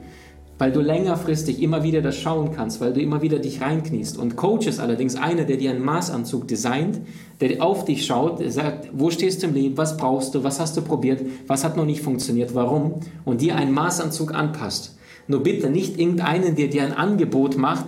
weil 0.59 0.71
du 0.71 0.81
längerfristig 0.81 1.61
immer 1.61 1.83
wieder 1.83 2.03
das 2.03 2.17
schauen 2.17 2.53
kannst, 2.55 2.81
weil 2.81 2.93
du 2.93 3.01
immer 3.01 3.21
wieder 3.21 3.41
dich 3.41 3.61
reinkniest. 3.61 4.17
Und 4.17 4.37
Coach 4.37 4.69
ist 4.69 4.79
allerdings 4.79 5.17
einer, 5.17 5.45
der 5.45 5.57
dir 5.57 5.71
einen 5.71 5.85
Maßanzug 5.85 6.47
designt, 6.47 7.01
der 7.41 7.61
auf 7.61 7.85
dich 7.85 8.07
schaut, 8.07 8.39
der 8.39 8.53
sagt, 8.53 8.91
wo 8.93 9.11
stehst 9.11 9.43
du 9.43 9.49
im 9.49 9.55
Leben, 9.55 9.77
was 9.77 9.97
brauchst 9.97 10.37
du, 10.37 10.45
was 10.45 10.61
hast 10.61 10.77
du 10.77 10.83
probiert, 10.83 11.21
was 11.49 11.65
hat 11.65 11.77
noch 11.77 11.87
nicht 11.87 12.03
funktioniert, 12.03 12.55
warum, 12.55 13.01
und 13.25 13.41
dir 13.41 13.57
einen 13.57 13.73
Maßanzug 13.73 14.33
anpasst. 14.33 14.97
Nur 15.27 15.43
bitte 15.43 15.69
nicht 15.69 15.99
irgendeinen, 15.99 16.55
der 16.55 16.69
dir 16.69 16.85
ein 16.85 16.93
Angebot 16.93 17.57
macht, 17.57 17.87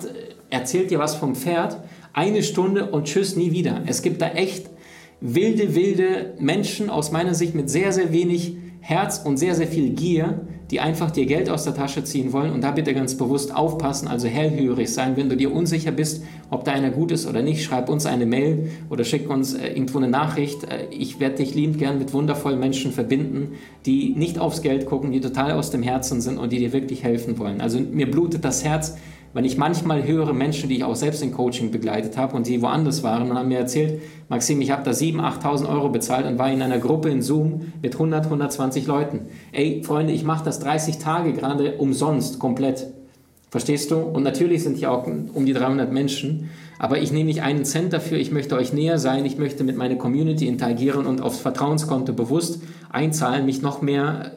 erzählt 0.50 0.90
dir 0.90 0.99
was 0.99 1.14
vom 1.14 1.37
Pferd 1.37 1.76
eine 2.17 2.43
Stunde 2.43 2.91
und 2.91 3.05
tschüss, 3.05 3.37
nie 3.37 3.53
wieder. 3.53 3.83
Es 3.87 4.01
gibt 4.01 4.23
da 4.23 4.31
echt 4.31 4.71
wilde, 5.21 5.75
wilde 5.75 6.35
Menschen 6.41 6.89
aus 6.89 7.13
meiner 7.13 7.35
Sicht 7.35 7.55
mit 7.55 7.69
sehr, 7.69 7.93
sehr 7.93 8.11
wenig 8.11 8.57
Herz 8.81 9.19
und 9.19 9.37
sehr, 9.37 9.55
sehr 9.55 9.67
viel 9.67 9.91
Gier, 9.91 10.47
die 10.71 10.81
einfach 10.81 11.11
dir 11.11 11.26
Geld 11.26 11.50
aus 11.50 11.65
der 11.65 11.75
Tasche 11.75 12.05
ziehen 12.05 12.33
wollen. 12.33 12.52
Und 12.52 12.65
da 12.65 12.71
bitte 12.71 12.95
ganz 12.95 13.19
bewusst 13.19 13.55
aufpassen, 13.55 14.09
also 14.09 14.29
hellhörig 14.29 14.91
sein. 14.93 15.17
Wenn 15.17 15.29
du 15.29 15.37
dir 15.37 15.52
unsicher 15.52 15.93
bist, 15.93 16.25
ob 16.49 16.65
da 16.65 16.73
einer 16.73 16.91
gut 16.91 17.13
ist 17.13 17.26
oder 17.26 17.43
nicht, 17.43 17.63
schreib 17.63 17.91
uns 17.91 18.07
eine 18.07 18.25
Mail 18.25 18.71
oder 18.89 19.05
schick 19.05 19.29
uns 19.29 19.52
äh, 19.52 19.69
irgendwo 19.69 19.99
eine 19.99 20.09
Nachricht. 20.09 20.65
Äh, 20.65 20.87
ich 20.91 21.21
werde 21.21 21.37
dich 21.37 21.55
liebend 21.55 21.79
gern 21.79 21.99
mit 21.99 22.15
wundervollen 22.15 22.59
Menschen 22.59 22.93
verbinden, 22.93 23.52
die 23.85 24.15
nicht 24.17 24.39
aufs 24.39 24.63
Geld 24.63 24.87
gucken, 24.87 25.13
die 25.13 25.21
total 25.21 25.52
aus 25.52 25.71
dem 25.71 25.83
Herzen 25.83 26.23
sind 26.23 26.39
und 26.39 26.50
die 26.50 26.59
dir 26.59 26.73
wirklich 26.73 27.05
helfen 27.05 27.39
wollen. 27.39 27.61
Also 27.61 27.79
mir 27.79 28.11
blutet 28.11 28.43
das 28.45 28.65
Herz, 28.65 28.97
wenn 29.37 29.45
ich 29.45 29.59
manchmal 29.59 30.07
höre 30.07 30.33
Menschen, 30.33 30.71
die 30.71 30.77
ich 30.77 30.85
auch 30.85 30.97
selbst 30.97 31.23
in 31.23 31.31
Coaching 31.31 31.71
begleitet 31.71 32.17
habe 32.17 32.35
und 32.35 32.47
die 32.47 32.63
woanders 32.63 33.03
waren 33.03 33.31
und 33.31 33.37
haben 33.37 33.49
mir 33.49 33.59
erzählt, 33.59 34.01
Maxim, 34.31 34.63
ich 34.63 34.71
habe 34.71 34.83
da 34.83 34.93
7.000, 34.93 35.43
8.000 35.43 35.69
Euro 35.69 35.91
bezahlt 35.91 36.25
und 36.25 36.39
war 36.39 36.51
in 36.51 36.63
einer 36.63 36.79
Gruppe 36.79 37.11
in 37.11 37.21
Zoom 37.21 37.75
mit 37.83 37.93
100, 37.93 38.25
120 38.25 38.87
Leuten. 38.87 39.27
Ey, 39.53 39.83
Freunde, 39.85 40.15
ich 40.15 40.25
mache 40.25 40.43
das 40.43 40.59
30 40.61 40.97
Tage 40.97 41.35
gerade 41.35 41.73
umsonst, 41.73 42.39
komplett. 42.39 42.87
Verstehst 43.51 43.91
du? 43.91 43.97
Und 43.97 44.23
natürlich 44.23 44.63
sind 44.63 44.79
hier 44.79 44.91
auch 44.91 45.07
um 45.07 45.45
die 45.45 45.53
300 45.53 45.93
Menschen, 45.93 46.49
aber 46.79 46.99
ich 46.99 47.13
nehme 47.13 47.27
nicht 47.27 47.43
einen 47.43 47.67
Cent 47.67 47.93
dafür, 47.93 48.17
ich 48.17 48.31
möchte 48.31 48.57
euch 48.57 48.73
näher 48.73 48.99
sein, 48.99 49.27
ich 49.27 49.37
möchte 49.37 49.65
mit 49.65 49.77
meiner 49.77 49.97
Community 49.97 50.47
interagieren 50.47 51.05
und 51.05 51.21
aufs 51.21 51.41
Vertrauenskonto 51.41 52.15
bewusst 52.15 52.63
einzahlen, 52.91 53.45
mich 53.45 53.61
noch 53.61 53.83
mehr 53.83 54.33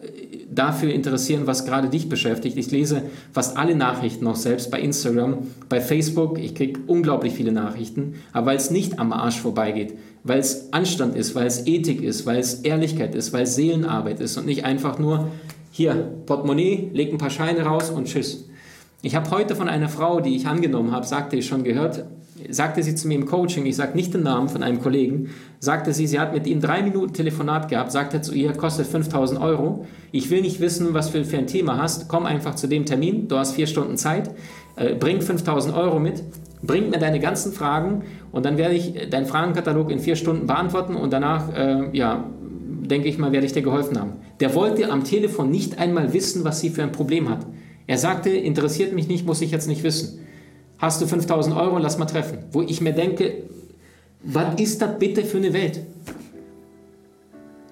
dafür 0.52 0.94
interessieren, 0.94 1.46
was 1.46 1.66
gerade 1.66 1.90
dich 1.90 2.10
beschäftigt. 2.10 2.58
Ich 2.58 2.72
lese 2.72 3.04
fast 3.32 3.58
alle 3.58 3.76
Nachrichten 3.76 4.26
noch 4.26 4.36
selbst 4.36 4.72
bei 4.72 4.80
Instagram, 4.80 5.40
bei 5.70 5.82
Facebook. 5.82 6.40
Ich 6.40 6.56
kriege 6.56 6.80
unglaublich 6.88 7.34
viele 7.34 7.52
Nachrichten, 7.52 8.16
aber 8.34 8.48
weil 8.48 8.58
es 8.58 8.72
nicht 8.72 9.00
am 9.00 9.14
Arsch 9.14 9.40
vorbeigeht, 9.40 9.94
weil 10.24 10.40
es 10.40 10.74
Anstand 10.74 11.16
ist, 11.16 11.36
weil 11.36 11.48
es 11.48 11.68
Ethik 11.68 12.02
ist, 12.02 12.26
weil 12.26 12.40
es 12.40 12.56
Ehrlichkeit 12.62 13.16
ist, 13.16 13.32
weil 13.34 13.44
es 13.44 13.56
Seelenarbeit 13.56 14.20
ist 14.20 14.38
und 14.38 14.46
nicht 14.46 14.66
einfach 14.66 14.98
nur 14.98 15.30
hier 15.72 15.94
Portemonnaie, 16.26 16.90
leg 16.94 17.12
ein 17.12 17.18
paar 17.18 17.30
Scheine 17.30 17.62
raus 17.62 17.90
und 17.90 18.08
tschüss. 18.08 18.46
Ich 19.02 19.16
habe 19.16 19.32
heute 19.32 19.56
von 19.56 19.70
einer 19.70 19.88
Frau, 19.88 20.20
die 20.20 20.36
ich 20.36 20.48
angenommen 20.48 20.92
habe, 20.92 21.06
sagte 21.06 21.38
ich 21.38 21.48
schon 21.48 21.64
gehört, 21.64 22.04
sagte 22.49 22.84
sie 22.84 22.95
zu 22.95 23.08
mir 23.08 23.15
im 23.15 23.25
Coaching, 23.25 23.65
ich 23.65 23.75
sage 23.75 23.95
nicht 23.95 24.13
den 24.13 24.23
Namen 24.23 24.49
von 24.49 24.63
einem 24.63 24.82
Kollegen, 24.82 25.30
sagte 25.60 25.93
sie, 25.93 26.08
sie 26.08 26.19
hat 26.19 26.34
mit 26.34 26.47
ihm 26.47 26.62
drei 26.62 26.82
Minuten 26.82 27.13
Telefonat 27.13 27.69
gehabt, 27.69 27.91
sagte 27.91 28.21
zu 28.21 28.34
ihr, 28.34 28.54
kostet 28.54 28.88
5000 28.88 29.41
Euro. 29.41 29.86
Ich 30.12 30.30
will 30.30 30.41
nicht 30.41 30.60
wissen, 30.60 30.93
was 30.93 31.12
du 31.12 31.23
für 31.25 31.38
ein 31.38 31.47
Thema 31.47 31.78
hast. 31.78 32.08
Komm 32.08 32.25
einfach 32.25 32.56
zu 32.56 32.67
dem 32.67 32.86
Termin, 32.86 33.28
du 33.28 33.38
hast 33.38 33.54
vier 33.54 33.67
Stunden 33.67 33.97
Zeit, 33.97 34.32
äh, 34.75 34.95
bring 34.95 35.21
5000 35.21 35.75
Euro 35.75 35.99
mit, 35.99 36.23
bring 36.62 36.89
mir 36.89 36.99
deine 36.99 37.19
ganzen 37.19 37.52
Fragen 37.52 38.04
und 38.32 38.45
dann 38.45 38.58
werde 38.58 38.75
ich 38.75 39.10
deinen 39.10 39.25
Fragenkatalog 39.25 39.91
in 39.91 39.99
vier 39.99 40.15
Stunden 40.15 40.47
beantworten 40.47 40.95
und 40.95 41.12
danach, 41.12 41.54
äh, 41.56 41.89
ja, 41.93 42.25
denke 42.89 43.08
ich 43.08 43.17
mal, 43.17 43.32
werde 43.32 43.45
ich 43.45 43.54
dir 43.54 43.62
geholfen 43.62 43.99
haben. 43.99 44.13
Der 44.39 44.56
wollte 44.56 44.91
am 44.91 45.04
Telefon 45.04 45.52
nicht 45.52 45.78
einmal 45.78 46.13
wissen, 46.13 46.43
was 46.43 46.60
sie 46.60 46.69
für 46.69 46.84
ein 46.84 46.91
Problem 46.91 47.30
hat. 47.30 47.45
Er 47.88 47.97
sagte, 47.97 48.30
interessiert 48.30 48.93
mich 48.93 49.08
nicht, 49.08 49.25
muss 49.25 49.41
ich 49.41 49.52
jetzt 49.52 49.67
nicht 49.67 49.84
wissen 49.84 50.19
hast 50.80 51.02
du 51.02 51.08
5000 51.08 51.56
Euro, 51.56 51.78
lass 51.78 51.98
mal 51.98 52.06
treffen. 52.06 52.39
Wo 52.52 52.62
ich 52.62 52.82
mir 52.82 52.94
denke, 52.94 53.44
was 54.24 54.60
ist 54.60 54.82
das 54.82 54.98
bitte 54.98 55.24
für 55.24 55.38
eine 55.38 55.54
Welt? 55.54 55.82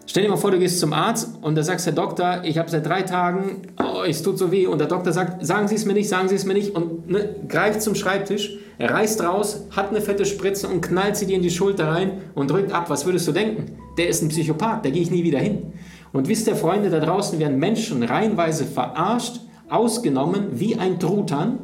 Stell 0.05 0.23
dir 0.23 0.29
mal 0.29 0.37
vor, 0.37 0.51
du 0.51 0.59
gehst 0.59 0.79
zum 0.79 0.93
Arzt 0.93 1.35
und 1.41 1.55
da 1.55 1.63
sagst 1.63 1.85
der 1.85 1.93
Doktor, 1.93 2.41
ich 2.43 2.57
habe 2.57 2.69
seit 2.69 2.85
drei 2.85 3.01
Tagen, 3.01 3.63
oh, 3.77 4.03
es 4.07 4.23
tut 4.23 4.37
so 4.37 4.51
weh. 4.51 4.65
Und 4.65 4.79
der 4.79 4.87
Doktor 4.87 5.11
sagt, 5.11 5.45
sagen 5.45 5.67
Sie 5.67 5.75
es 5.75 5.85
mir 5.85 5.93
nicht, 5.93 6.07
sagen 6.07 6.29
Sie 6.29 6.35
es 6.35 6.45
mir 6.45 6.53
nicht. 6.53 6.73
Und 6.73 7.09
ne, 7.09 7.35
greift 7.47 7.81
zum 7.81 7.93
Schreibtisch, 7.93 8.57
reißt 8.79 9.21
raus, 9.21 9.65
hat 9.71 9.89
eine 9.89 10.01
fette 10.01 10.25
Spritze 10.25 10.69
und 10.69 10.81
knallt 10.81 11.17
sie 11.17 11.25
dir 11.25 11.35
in 11.35 11.41
die 11.41 11.51
Schulter 11.51 11.89
rein 11.89 12.21
und 12.35 12.49
drückt 12.49 12.71
ab. 12.71 12.89
Was 12.89 13.05
würdest 13.05 13.27
du 13.27 13.33
denken? 13.33 13.77
Der 13.97 14.07
ist 14.07 14.21
ein 14.21 14.29
Psychopath, 14.29 14.85
da 14.85 14.89
gehe 14.89 15.01
ich 15.01 15.11
nie 15.11 15.23
wieder 15.23 15.39
hin. 15.39 15.73
Und 16.13 16.29
wisst 16.29 16.47
ihr, 16.47 16.55
Freunde, 16.55 16.89
da 16.89 16.99
draußen 16.99 17.37
werden 17.37 17.59
Menschen 17.59 18.01
reihenweise 18.01 18.65
verarscht, 18.65 19.41
ausgenommen 19.69 20.47
wie 20.53 20.77
ein 20.77 20.99
Truthahn 20.99 21.59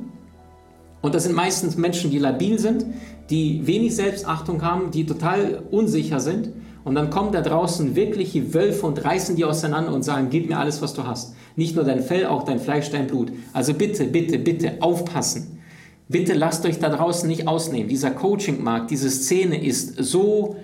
und 1.03 1.13
das 1.13 1.23
sind 1.23 1.35
meistens 1.35 1.75
Menschen, 1.75 2.11
die 2.11 2.17
labil 2.17 2.57
sind, 2.57 2.85
die 3.29 3.67
wenig 3.67 3.93
Selbstachtung 3.93 4.61
haben, 4.61 4.89
die 4.89 5.05
total 5.05 5.61
unsicher 5.69 6.21
sind. 6.21 6.53
Und 6.85 6.95
dann 6.95 7.09
kommen 7.09 7.33
da 7.33 7.41
draußen 7.41 7.97
wirkliche 7.97 8.53
Wölfe 8.53 8.85
und 8.85 9.03
reißen 9.03 9.35
die 9.35 9.43
auseinander 9.43 9.93
und 9.93 10.03
sagen, 10.03 10.27
gib 10.29 10.47
mir 10.47 10.57
alles, 10.57 10.81
was 10.81 10.93
du 10.93 11.05
hast. 11.05 11.35
Nicht 11.57 11.75
nur 11.75 11.83
dein 11.83 12.01
Fell, 12.01 12.25
auch 12.25 12.43
dein 12.43 12.57
Fleisch, 12.57 12.89
dein 12.89 13.07
Blut. 13.07 13.33
Also 13.51 13.73
bitte, 13.73 14.05
bitte, 14.05 14.39
bitte 14.39 14.81
aufpassen. 14.81 15.59
Bitte 16.07 16.35
lasst 16.35 16.65
euch 16.65 16.79
da 16.79 16.87
draußen 16.87 17.27
nicht 17.27 17.49
ausnehmen. 17.49 17.89
Dieser 17.89 18.11
Coaching-Markt, 18.11 18.89
diese 18.89 19.09
Szene 19.09 19.61
ist 19.61 19.97
so 19.97 20.55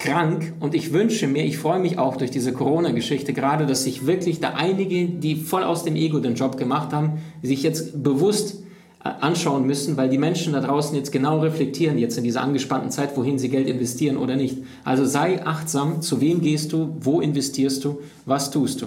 krank 0.00 0.54
und 0.58 0.74
ich 0.74 0.92
wünsche 0.92 1.28
mir, 1.28 1.44
ich 1.44 1.56
freue 1.56 1.78
mich 1.78 1.98
auch 1.98 2.16
durch 2.16 2.32
diese 2.32 2.52
Corona-Geschichte 2.52 3.32
gerade, 3.32 3.64
dass 3.64 3.84
sich 3.84 4.08
wirklich 4.08 4.40
da 4.40 4.54
einige, 4.54 5.06
die 5.06 5.36
voll 5.36 5.62
aus 5.62 5.84
dem 5.84 5.94
Ego 5.94 6.18
den 6.18 6.34
Job 6.34 6.56
gemacht 6.56 6.92
haben, 6.92 7.20
sich 7.42 7.62
jetzt 7.62 8.02
bewusst 8.02 8.64
anschauen 9.00 9.66
müssen, 9.66 9.96
weil 9.96 10.08
die 10.08 10.18
Menschen 10.18 10.52
da 10.52 10.60
draußen 10.60 10.96
jetzt 10.96 11.12
genau 11.12 11.38
reflektieren, 11.40 11.98
jetzt 11.98 12.18
in 12.18 12.24
dieser 12.24 12.42
angespannten 12.42 12.90
Zeit, 12.90 13.16
wohin 13.16 13.38
sie 13.38 13.48
Geld 13.48 13.68
investieren 13.68 14.16
oder 14.16 14.36
nicht. 14.36 14.58
Also 14.84 15.04
sei 15.04 15.44
achtsam, 15.46 16.02
zu 16.02 16.20
wem 16.20 16.40
gehst 16.40 16.72
du, 16.72 16.96
wo 17.00 17.20
investierst 17.20 17.84
du, 17.84 18.00
was 18.26 18.50
tust 18.50 18.82
du. 18.82 18.86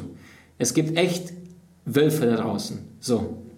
Es 0.58 0.74
gibt 0.74 0.98
echt 0.98 1.34
Wölfe 1.86 2.26
da 2.26 2.36
draußen. 2.36 2.80
So 3.00 3.16
äh, 3.18 3.51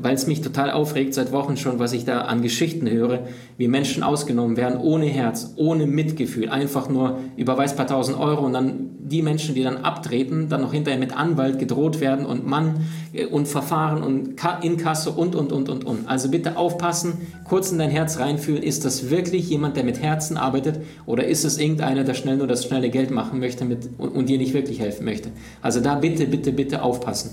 weil 0.00 0.14
es 0.14 0.26
mich 0.26 0.40
total 0.40 0.70
aufregt 0.70 1.14
seit 1.14 1.32
Wochen 1.32 1.56
schon, 1.56 1.78
was 1.78 1.92
ich 1.92 2.04
da 2.04 2.22
an 2.22 2.42
Geschichten 2.42 2.88
höre, 2.88 3.20
wie 3.56 3.68
Menschen 3.68 4.02
ausgenommen 4.02 4.56
werden, 4.56 4.80
ohne 4.80 5.06
Herz, 5.06 5.54
ohne 5.56 5.86
Mitgefühl, 5.86 6.48
einfach 6.48 6.88
nur 6.88 7.18
überweist 7.36 7.76
paar 7.76 7.86
tausend 7.86 8.18
Euro 8.18 8.44
und 8.44 8.52
dann 8.52 8.90
die 9.04 9.22
Menschen, 9.22 9.54
die 9.54 9.62
dann 9.62 9.78
abtreten, 9.78 10.48
dann 10.48 10.62
noch 10.62 10.72
hinterher 10.72 10.98
mit 10.98 11.16
Anwalt 11.16 11.58
gedroht 11.58 12.00
werden 12.00 12.24
und 12.24 12.46
Mann 12.46 12.86
äh, 13.12 13.26
und 13.26 13.46
Verfahren 13.46 14.02
und 14.02 14.40
Inkasse 14.62 15.10
und, 15.10 15.34
und, 15.34 15.52
und, 15.52 15.68
und, 15.68 15.84
und. 15.84 16.08
Also 16.08 16.30
bitte 16.30 16.56
aufpassen, 16.56 17.26
kurz 17.44 17.70
in 17.70 17.78
dein 17.78 17.90
Herz 17.90 18.18
reinfühlen, 18.18 18.62
ist 18.62 18.84
das 18.84 19.10
wirklich 19.10 19.48
jemand, 19.50 19.76
der 19.76 19.84
mit 19.84 20.00
Herzen 20.00 20.36
arbeitet 20.36 20.80
oder 21.06 21.26
ist 21.26 21.44
es 21.44 21.58
irgendeiner, 21.58 22.04
der 22.04 22.14
schnell 22.14 22.36
nur 22.36 22.46
das 22.46 22.64
schnelle 22.64 22.90
Geld 22.90 23.10
machen 23.10 23.38
möchte 23.38 23.64
mit, 23.64 23.90
und, 23.98 24.10
und 24.10 24.28
dir 24.28 24.38
nicht 24.38 24.54
wirklich 24.54 24.80
helfen 24.80 25.04
möchte. 25.04 25.30
Also 25.60 25.80
da 25.80 25.96
bitte, 25.96 26.26
bitte, 26.26 26.52
bitte 26.52 26.82
aufpassen. 26.82 27.32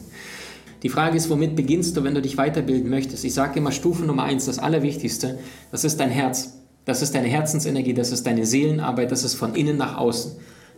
Die 0.83 0.89
Frage 0.89 1.17
ist, 1.17 1.29
womit 1.29 1.55
beginnst 1.55 1.97
du, 1.97 2.03
wenn 2.03 2.15
du 2.15 2.21
dich 2.21 2.37
weiterbilden 2.37 2.89
möchtest? 2.89 3.25
Ich 3.25 3.33
sage 3.33 3.59
immer 3.59 3.71
Stufe 3.71 4.03
Nummer 4.05 4.23
eins, 4.23 4.45
das 4.45 4.59
Allerwichtigste, 4.59 5.39
das 5.71 5.83
ist 5.83 5.99
dein 5.99 6.09
Herz. 6.09 6.55
Das 6.85 7.01
ist 7.01 7.13
deine 7.13 7.27
Herzensenergie, 7.27 7.93
das 7.93 8.11
ist 8.11 8.25
deine 8.25 8.45
Seelenarbeit, 8.45 9.11
das 9.11 9.23
ist 9.23 9.35
von 9.35 9.53
innen 9.53 9.77
nach 9.77 9.97
außen. 9.97 10.31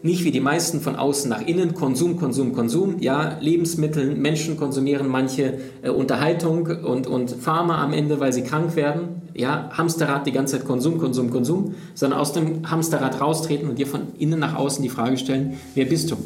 Nicht 0.04 0.24
wie 0.24 0.32
die 0.32 0.40
meisten 0.40 0.82
von 0.82 0.96
außen 0.96 1.30
nach 1.30 1.42
innen, 1.42 1.76
Konsum, 1.76 2.18
Konsum, 2.18 2.54
Konsum. 2.54 2.98
Ja, 3.00 3.38
Lebensmittel, 3.40 4.16
Menschen 4.16 4.58
konsumieren 4.58 5.08
manche 5.08 5.60
äh, 5.84 5.90
Unterhaltung 5.90 6.66
und, 6.66 7.06
und 7.06 7.30
Pharma 7.30 7.84
am 7.84 7.94
Ende, 7.94 8.20
weil 8.20 8.34
sie 8.34 8.42
krank 8.42 8.76
werden. 8.76 9.22
Ja, 9.36 9.70
Hamsterrad 9.72 10.26
die 10.26 10.32
ganze 10.32 10.58
Zeit 10.58 10.68
Konsum, 10.68 10.98
Konsum, 10.98 11.30
Konsum. 11.30 11.76
Sondern 11.94 12.20
aus 12.20 12.34
dem 12.34 12.70
Hamsterrad 12.70 13.22
raustreten 13.22 13.70
und 13.70 13.78
dir 13.78 13.86
von 13.86 14.08
innen 14.18 14.40
nach 14.40 14.56
außen 14.56 14.82
die 14.82 14.90
Frage 14.90 15.18
stellen, 15.18 15.60
wer 15.76 15.86
bist 15.86 16.10
du? 16.10 16.18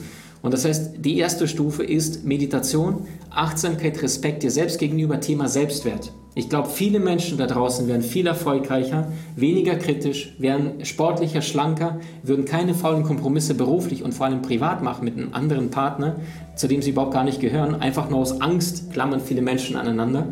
Und 0.45 0.53
das 0.53 0.63
heißt, 0.63 1.03
die 1.03 1.17
erste 1.17 1.47
Stufe 1.47 1.84
ist 1.84 2.23
Meditation, 2.23 3.08
Achtsamkeit, 3.31 3.99
Respekt 4.03 4.43
dir 4.43 4.51
selbst 4.51 4.77
gegenüber, 4.77 5.19
Thema 5.19 5.47
Selbstwert. 5.47 6.12
Ich 6.36 6.49
glaube, 6.49 6.69
viele 6.69 6.99
Menschen 6.99 7.39
da 7.39 7.47
draußen 7.47 7.88
wären 7.88 8.03
viel 8.03 8.27
erfolgreicher, 8.27 9.12
weniger 9.36 9.75
kritisch, 9.75 10.36
wären 10.38 10.86
sportlicher, 10.86 11.41
schlanker, 11.41 11.99
würden 12.21 12.45
keine 12.45 12.75
faulen 12.75 13.01
Kompromisse 13.01 13.55
beruflich 13.55 14.03
und 14.03 14.13
vor 14.13 14.27
allem 14.27 14.43
privat 14.43 14.84
machen 14.84 15.03
mit 15.03 15.17
einem 15.17 15.34
anderen 15.34 15.71
Partner, 15.71 16.17
zu 16.55 16.67
dem 16.67 16.84
sie 16.84 16.91
überhaupt 16.91 17.15
gar 17.15 17.23
nicht 17.23 17.39
gehören. 17.39 17.73
Einfach 17.81 18.12
nur 18.12 18.19
aus 18.19 18.39
Angst 18.39 18.93
klammern 18.93 19.21
viele 19.21 19.41
Menschen 19.41 19.75
aneinander. 19.75 20.27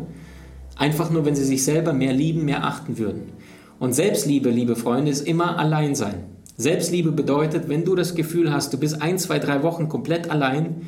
Einfach 0.76 1.10
nur, 1.10 1.24
wenn 1.24 1.34
sie 1.34 1.44
sich 1.44 1.64
selber 1.64 1.92
mehr 1.92 2.12
lieben, 2.12 2.44
mehr 2.44 2.64
achten 2.64 2.98
würden. 2.98 3.32
Und 3.80 3.94
Selbstliebe, 3.96 4.50
liebe 4.50 4.76
Freunde, 4.76 5.10
ist 5.10 5.26
immer 5.26 5.58
Alleinsein. 5.58 6.33
Selbstliebe 6.56 7.10
bedeutet, 7.10 7.68
wenn 7.68 7.84
du 7.84 7.96
das 7.96 8.14
Gefühl 8.14 8.52
hast, 8.52 8.72
du 8.72 8.78
bist 8.78 9.02
ein, 9.02 9.18
zwei, 9.18 9.38
drei 9.38 9.62
Wochen 9.62 9.88
komplett 9.88 10.30
allein 10.30 10.82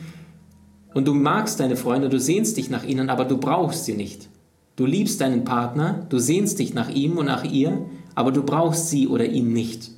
und 0.94 1.06
du 1.06 1.14
magst 1.14 1.58
deine 1.58 1.76
Freunde, 1.76 2.08
du 2.08 2.20
sehnst 2.20 2.56
dich 2.56 2.70
nach 2.70 2.84
ihnen, 2.84 3.10
aber 3.10 3.24
du 3.24 3.36
brauchst 3.38 3.84
sie 3.84 3.94
nicht. 3.94 4.28
Du 4.76 4.86
liebst 4.86 5.20
deinen 5.20 5.44
Partner, 5.44 6.06
du 6.08 6.18
sehnst 6.18 6.58
dich 6.58 6.74
nach 6.74 6.88
ihm 6.90 7.18
und 7.18 7.26
nach 7.26 7.44
ihr, 7.44 7.86
aber 8.14 8.30
du 8.30 8.42
brauchst 8.42 8.90
sie 8.90 9.08
oder 9.08 9.24
ihn 9.24 9.52
nicht. 9.52 9.90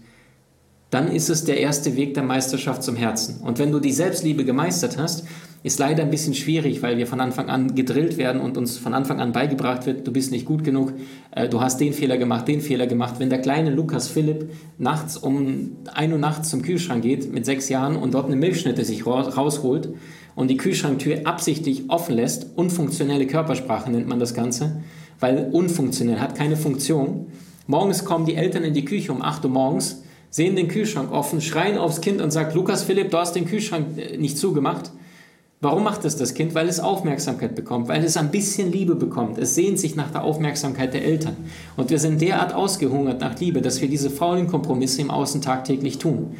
Dann 0.90 1.08
ist 1.08 1.28
es 1.28 1.44
der 1.44 1.60
erste 1.60 1.96
Weg 1.96 2.14
der 2.14 2.22
Meisterschaft 2.22 2.82
zum 2.82 2.96
Herzen. 2.96 3.40
Und 3.42 3.58
wenn 3.58 3.72
du 3.72 3.78
die 3.78 3.92
Selbstliebe 3.92 4.44
gemeistert 4.44 4.96
hast, 4.96 5.24
ist 5.62 5.78
leider 5.78 6.04
ein 6.04 6.10
bisschen 6.10 6.34
schwierig, 6.34 6.82
weil 6.82 6.98
wir 6.98 7.06
von 7.06 7.20
Anfang 7.20 7.48
an 7.48 7.74
gedrillt 7.74 8.16
werden 8.16 8.40
und 8.40 8.56
uns 8.56 8.78
von 8.78 8.94
Anfang 8.94 9.20
an 9.20 9.32
beigebracht 9.32 9.86
wird, 9.86 10.06
du 10.06 10.12
bist 10.12 10.30
nicht 10.30 10.44
gut 10.44 10.62
genug, 10.62 10.92
äh, 11.32 11.48
du 11.48 11.60
hast 11.60 11.80
den 11.80 11.92
Fehler 11.92 12.16
gemacht, 12.16 12.46
den 12.46 12.60
Fehler 12.60 12.86
gemacht. 12.86 13.16
Wenn 13.18 13.28
der 13.28 13.40
kleine 13.40 13.70
Lukas 13.70 14.08
Philipp 14.08 14.50
nachts 14.78 15.16
um 15.16 15.76
1 15.92 16.12
Uhr 16.12 16.18
nachts 16.18 16.50
zum 16.50 16.62
Kühlschrank 16.62 17.02
geht 17.02 17.32
mit 17.32 17.44
sechs 17.44 17.68
Jahren 17.68 17.96
und 17.96 18.14
dort 18.14 18.26
eine 18.26 18.36
Milchschnitte 18.36 18.84
sich 18.84 19.04
rausholt 19.06 19.88
und 20.36 20.48
die 20.48 20.56
Kühlschranktür 20.56 21.22
absichtlich 21.24 21.90
offen 21.90 22.14
lässt, 22.14 22.46
unfunktionelle 22.54 23.26
Körpersprache 23.26 23.90
nennt 23.90 24.06
man 24.06 24.20
das 24.20 24.34
Ganze, 24.34 24.82
weil 25.18 25.48
unfunktionell, 25.50 26.20
hat 26.20 26.36
keine 26.36 26.56
Funktion. 26.56 27.26
Morgens 27.66 28.04
kommen 28.04 28.24
die 28.24 28.36
Eltern 28.36 28.62
in 28.62 28.74
die 28.74 28.84
Küche 28.84 29.10
um 29.10 29.22
8 29.22 29.44
Uhr 29.44 29.50
morgens, 29.50 30.02
sehen 30.30 30.54
den 30.54 30.68
Kühlschrank 30.68 31.10
offen, 31.10 31.40
schreien 31.40 31.78
aufs 31.78 32.00
Kind 32.00 32.20
und 32.20 32.30
sagen, 32.30 32.54
Lukas 32.54 32.84
Philipp, 32.84 33.10
du 33.10 33.18
hast 33.18 33.32
den 33.32 33.46
Kühlschrank 33.46 33.98
äh, 33.98 34.16
nicht 34.16 34.38
zugemacht. 34.38 34.92
Warum 35.60 35.82
macht 35.82 36.04
es 36.04 36.16
das 36.16 36.34
Kind? 36.34 36.54
Weil 36.54 36.68
es 36.68 36.78
Aufmerksamkeit 36.78 37.56
bekommt, 37.56 37.88
weil 37.88 38.04
es 38.04 38.16
ein 38.16 38.30
bisschen 38.30 38.70
Liebe 38.70 38.94
bekommt. 38.94 39.38
Es 39.38 39.56
sehnt 39.56 39.80
sich 39.80 39.96
nach 39.96 40.12
der 40.12 40.22
Aufmerksamkeit 40.22 40.94
der 40.94 41.04
Eltern. 41.04 41.36
Und 41.76 41.90
wir 41.90 41.98
sind 41.98 42.20
derart 42.20 42.54
ausgehungert 42.54 43.20
nach 43.20 43.36
Liebe, 43.40 43.60
dass 43.60 43.80
wir 43.80 43.88
diese 43.88 44.08
faulen 44.08 44.46
Kompromisse 44.46 45.00
im 45.00 45.10
Außen 45.10 45.42
tagtäglich 45.42 45.98
tun. 45.98 46.36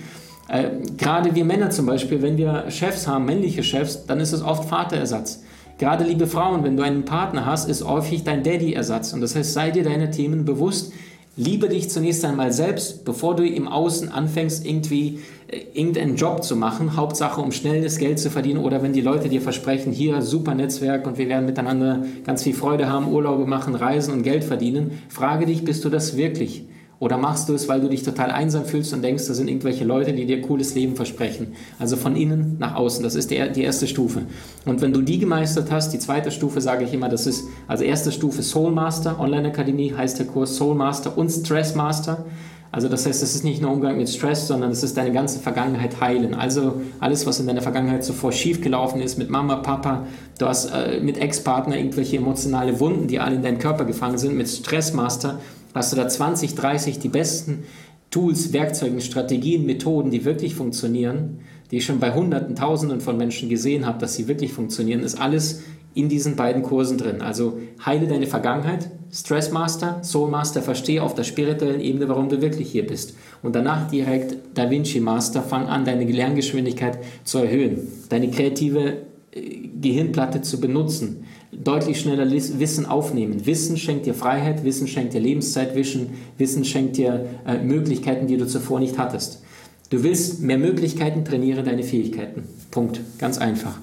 Äh, 0.48 0.70
gerade 0.96 1.35
wir 1.35 1.44
Männer 1.44 1.70
zum 1.70 1.87
Beispiel, 1.87 2.22
wenn 2.22 2.37
wir 2.37 2.70
Chefs 2.70 3.09
haben, 3.09 3.24
männliche 3.24 3.64
Chefs, 3.64 4.07
dann 4.07 4.20
ist 4.20 4.33
es 4.33 4.42
oft 4.42 4.70
Vaterersatz. 4.70 5.42
Gerade 5.78 6.04
liebe 6.04 6.28
Frauen, 6.28 6.62
wenn 6.62 6.76
du 6.76 6.85
einen 6.85 7.04
Partner 7.04 7.44
hast, 7.44 7.68
ist 7.68 7.85
häufig 7.85 8.22
dein 8.22 8.44
Daddy-Ersatz. 8.44 9.12
Und 9.14 9.20
das 9.20 9.35
heißt, 9.35 9.52
sei 9.52 9.72
dir 9.72 9.83
deine 9.83 10.12
Themen 10.12 10.44
bewusst, 10.44 10.92
Liebe 11.40 11.68
dich 11.68 11.88
zunächst 11.88 12.24
einmal 12.24 12.53
selbst, 12.53 13.05
bevor 13.05 13.37
du 13.37 13.46
im 13.46 13.68
Außen 13.68 14.09
anfängst, 14.09 14.66
irgendwie 14.66 15.20
äh, 15.46 15.61
irgendeinen 15.72 16.16
Job 16.16 16.42
zu 16.42 16.57
machen. 16.57 16.96
Hauptsache, 16.96 17.40
um 17.40 17.53
schnell 17.53 17.81
das 17.81 17.98
Geld 17.98 18.18
zu 18.18 18.29
verdienen 18.29 18.59
oder 18.59 18.83
wenn 18.83 18.92
die 18.92 19.01
Leute 19.01 19.29
dir 19.29 19.40
versprechen, 19.40 19.92
hier 19.92 20.20
super 20.20 20.57
Netzwerk 20.57 21.07
und 21.07 21.16
wir 21.16 21.29
werden 21.29 21.46
miteinander 21.46 22.05
ganz 22.24 22.42
viel 22.42 22.55
Freude 22.55 22.88
haben, 22.88 23.07
Urlaube 23.07 23.46
machen, 23.46 23.77
reisen 23.77 24.14
und 24.14 24.24
Geld 24.24 24.42
verdienen. 24.42 25.01
Frage 25.09 25.46
dich, 25.46 25.64
bist 25.64 25.85
du 25.85 25.90
das 25.90 26.16
wirklich? 26.16 26.64
Oder 27.01 27.17
machst 27.17 27.49
du 27.49 27.55
es, 27.55 27.69
weil 27.69 27.81
du 27.81 27.89
dich 27.89 28.03
total 28.03 28.33
einsam 28.33 28.65
fühlst 28.65 28.93
und 28.93 29.03
denkst, 29.03 29.29
das 29.29 29.37
sind 29.37 29.47
irgendwelche 29.47 29.85
Leute, 29.85 30.13
die 30.13 30.27
dir 30.27 30.43
cooles 30.43 30.75
Leben 30.75 30.97
versprechen? 30.97 31.53
Also 31.79 31.97
von 31.97 32.17
innen 32.17 32.57
nach 32.59 32.75
außen, 32.75 33.05
das 33.05 33.15
ist 33.15 33.31
die, 33.31 33.37
erste 33.37 33.87
Stufe. 33.87 34.23
Und 34.65 34.81
wenn 34.81 34.93
du 34.93 35.03
die 35.03 35.21
gemeistert 35.21 35.71
hast, 35.71 35.93
die 35.93 36.01
zweite 36.01 36.33
Stufe 36.33 36.61
sage 36.61 36.85
ich 36.85 36.93
immer, 36.93 37.09
das 37.09 37.29
ist, 37.29 37.45
also 37.69 37.85
erste 37.85 38.11
Stufe 38.11 38.43
Soul 38.43 38.73
Master, 38.73 39.21
Online-Akademie 39.21 39.95
heißt 39.97 40.19
der 40.19 40.27
Kurs 40.27 40.57
Soul 40.57 40.75
Master 40.75 41.17
und 41.17 41.31
Stress 41.31 41.77
Master. 41.77 42.25
Also 42.71 42.89
das 42.89 43.07
heißt, 43.07 43.23
es 43.23 43.35
ist 43.35 43.45
nicht 43.45 43.63
nur 43.63 43.71
Umgang 43.71 43.97
mit 43.97 44.11
Stress, 44.11 44.49
sondern 44.49 44.73
es 44.73 44.83
ist 44.83 44.97
deine 44.97 45.13
ganze 45.13 45.39
Vergangenheit 45.39 46.01
heilen. 46.01 46.35
Also 46.35 46.83
alles, 47.01 47.27
was 47.27 47.41
in 47.41 47.47
deiner 47.47 47.63
Vergangenheit 47.63 48.05
zuvor 48.05 48.33
schiefgelaufen 48.33 49.01
ist 49.01 49.19
mit 49.19 49.31
Mama, 49.31 49.57
Papa, 49.57 50.05
du 50.39 50.47
hast 50.47 50.67
äh, 50.67 51.01
mit 51.01 51.17
Ex-Partner 51.17 51.79
irgendwelche 51.79 52.17
emotionale 52.19 52.79
Wunden, 52.81 53.07
die 53.07 53.21
alle 53.21 53.37
in 53.37 53.43
deinem 53.43 53.59
Körper 53.59 53.85
gefangen 53.85 54.19
sind, 54.19 54.37
mit 54.37 54.49
Stressmaster 54.49 55.39
hast 55.74 55.92
du 55.92 55.96
da 55.96 56.09
20, 56.09 56.54
30 56.54 56.98
die 56.98 57.09
besten 57.09 57.64
Tools, 58.11 58.52
Werkzeuge, 58.52 59.00
Strategien, 59.00 59.66
Methoden, 59.66 60.11
die 60.11 60.24
wirklich 60.24 60.54
funktionieren, 60.54 61.40
die 61.70 61.76
ich 61.78 61.85
schon 61.85 62.00
bei 62.00 62.14
Hunderten, 62.14 62.57
Tausenden 62.57 63.00
von 63.00 63.18
Menschen 63.18 63.48
gesehen 63.48 63.85
habe, 63.87 63.98
dass 63.98 64.14
sie 64.14 64.28
wirklich 64.28 64.52
funktionieren, 64.52 65.00
ist 65.00 65.20
alles 65.20 65.62
in 65.94 66.09
diesen 66.09 66.37
beiden 66.37 66.62
Kursen 66.62 66.96
drin. 66.96 67.20
Also 67.22 67.59
heile 67.85 68.07
deine 68.07 68.26
Vergangenheit, 68.26 68.90
Stress 69.11 69.50
Master, 69.50 70.02
Soul 70.04 70.31
Master, 70.31 70.62
verstehe 70.62 71.02
auf 71.02 71.14
der 71.14 71.24
spirituellen 71.24 71.81
Ebene, 71.81 72.09
warum 72.09 72.28
du 72.28 72.40
wirklich 72.40 72.70
hier 72.70 72.87
bist. 72.87 73.16
Und 73.42 73.54
danach 73.54 73.90
direkt 73.90 74.37
Da 74.54 74.70
Vinci 74.70 75.00
Master, 75.00 75.42
fang 75.42 75.66
an, 75.66 75.85
deine 75.85 76.04
Lerngeschwindigkeit 76.04 76.98
zu 77.24 77.38
erhöhen, 77.38 77.88
deine 78.11 78.31
kreative 78.31 78.98
äh, 79.33 79.68
Gehirnplatte 79.81 80.42
zu 80.42 80.61
benutzen, 80.61 81.24
deutlich 81.53 82.01
schneller 82.01 82.31
Wissen 82.31 82.87
aufnehmen. 82.87 83.47
Wissen 83.47 83.77
schenkt 83.77 84.07
dir 84.07 84.15
Freiheit, 84.15 84.65
Wissen 84.65 84.89
schenkt 84.89 85.15
dir 85.15 85.21
Lebenszeit, 85.21 85.75
Wissen, 85.75 86.65
schenkt 86.65 86.97
dir 86.97 87.27
äh, 87.47 87.59
Möglichkeiten, 87.59 88.27
die 88.27 88.37
du 88.37 88.47
zuvor 88.47 88.81
nicht 88.81 88.99
hattest. 88.99 89.43
Du 89.91 90.03
willst 90.03 90.43
mehr 90.43 90.59
Möglichkeiten, 90.59 91.25
trainiere 91.25 91.63
deine 91.63 91.83
Fähigkeiten. 91.83 92.45
Punkt. 92.71 93.01
Ganz 93.19 93.39
einfach. 93.39 93.79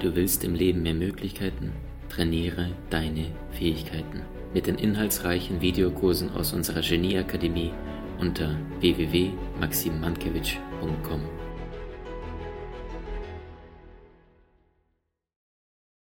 Du 0.00 0.16
willst 0.16 0.44
im 0.44 0.54
Leben 0.54 0.82
mehr 0.82 0.94
Möglichkeiten, 0.94 1.72
trainiere 2.08 2.70
deine 2.90 3.26
Fähigkeiten. 3.52 4.22
Mit 4.54 4.66
den 4.66 4.76
inhaltsreichen 4.76 5.60
Videokursen 5.60 6.30
aus 6.30 6.52
unserer 6.52 6.80
Genieakademie 6.80 7.70
unter 8.18 8.56
www.maximmankiewicz.com. 8.80 11.37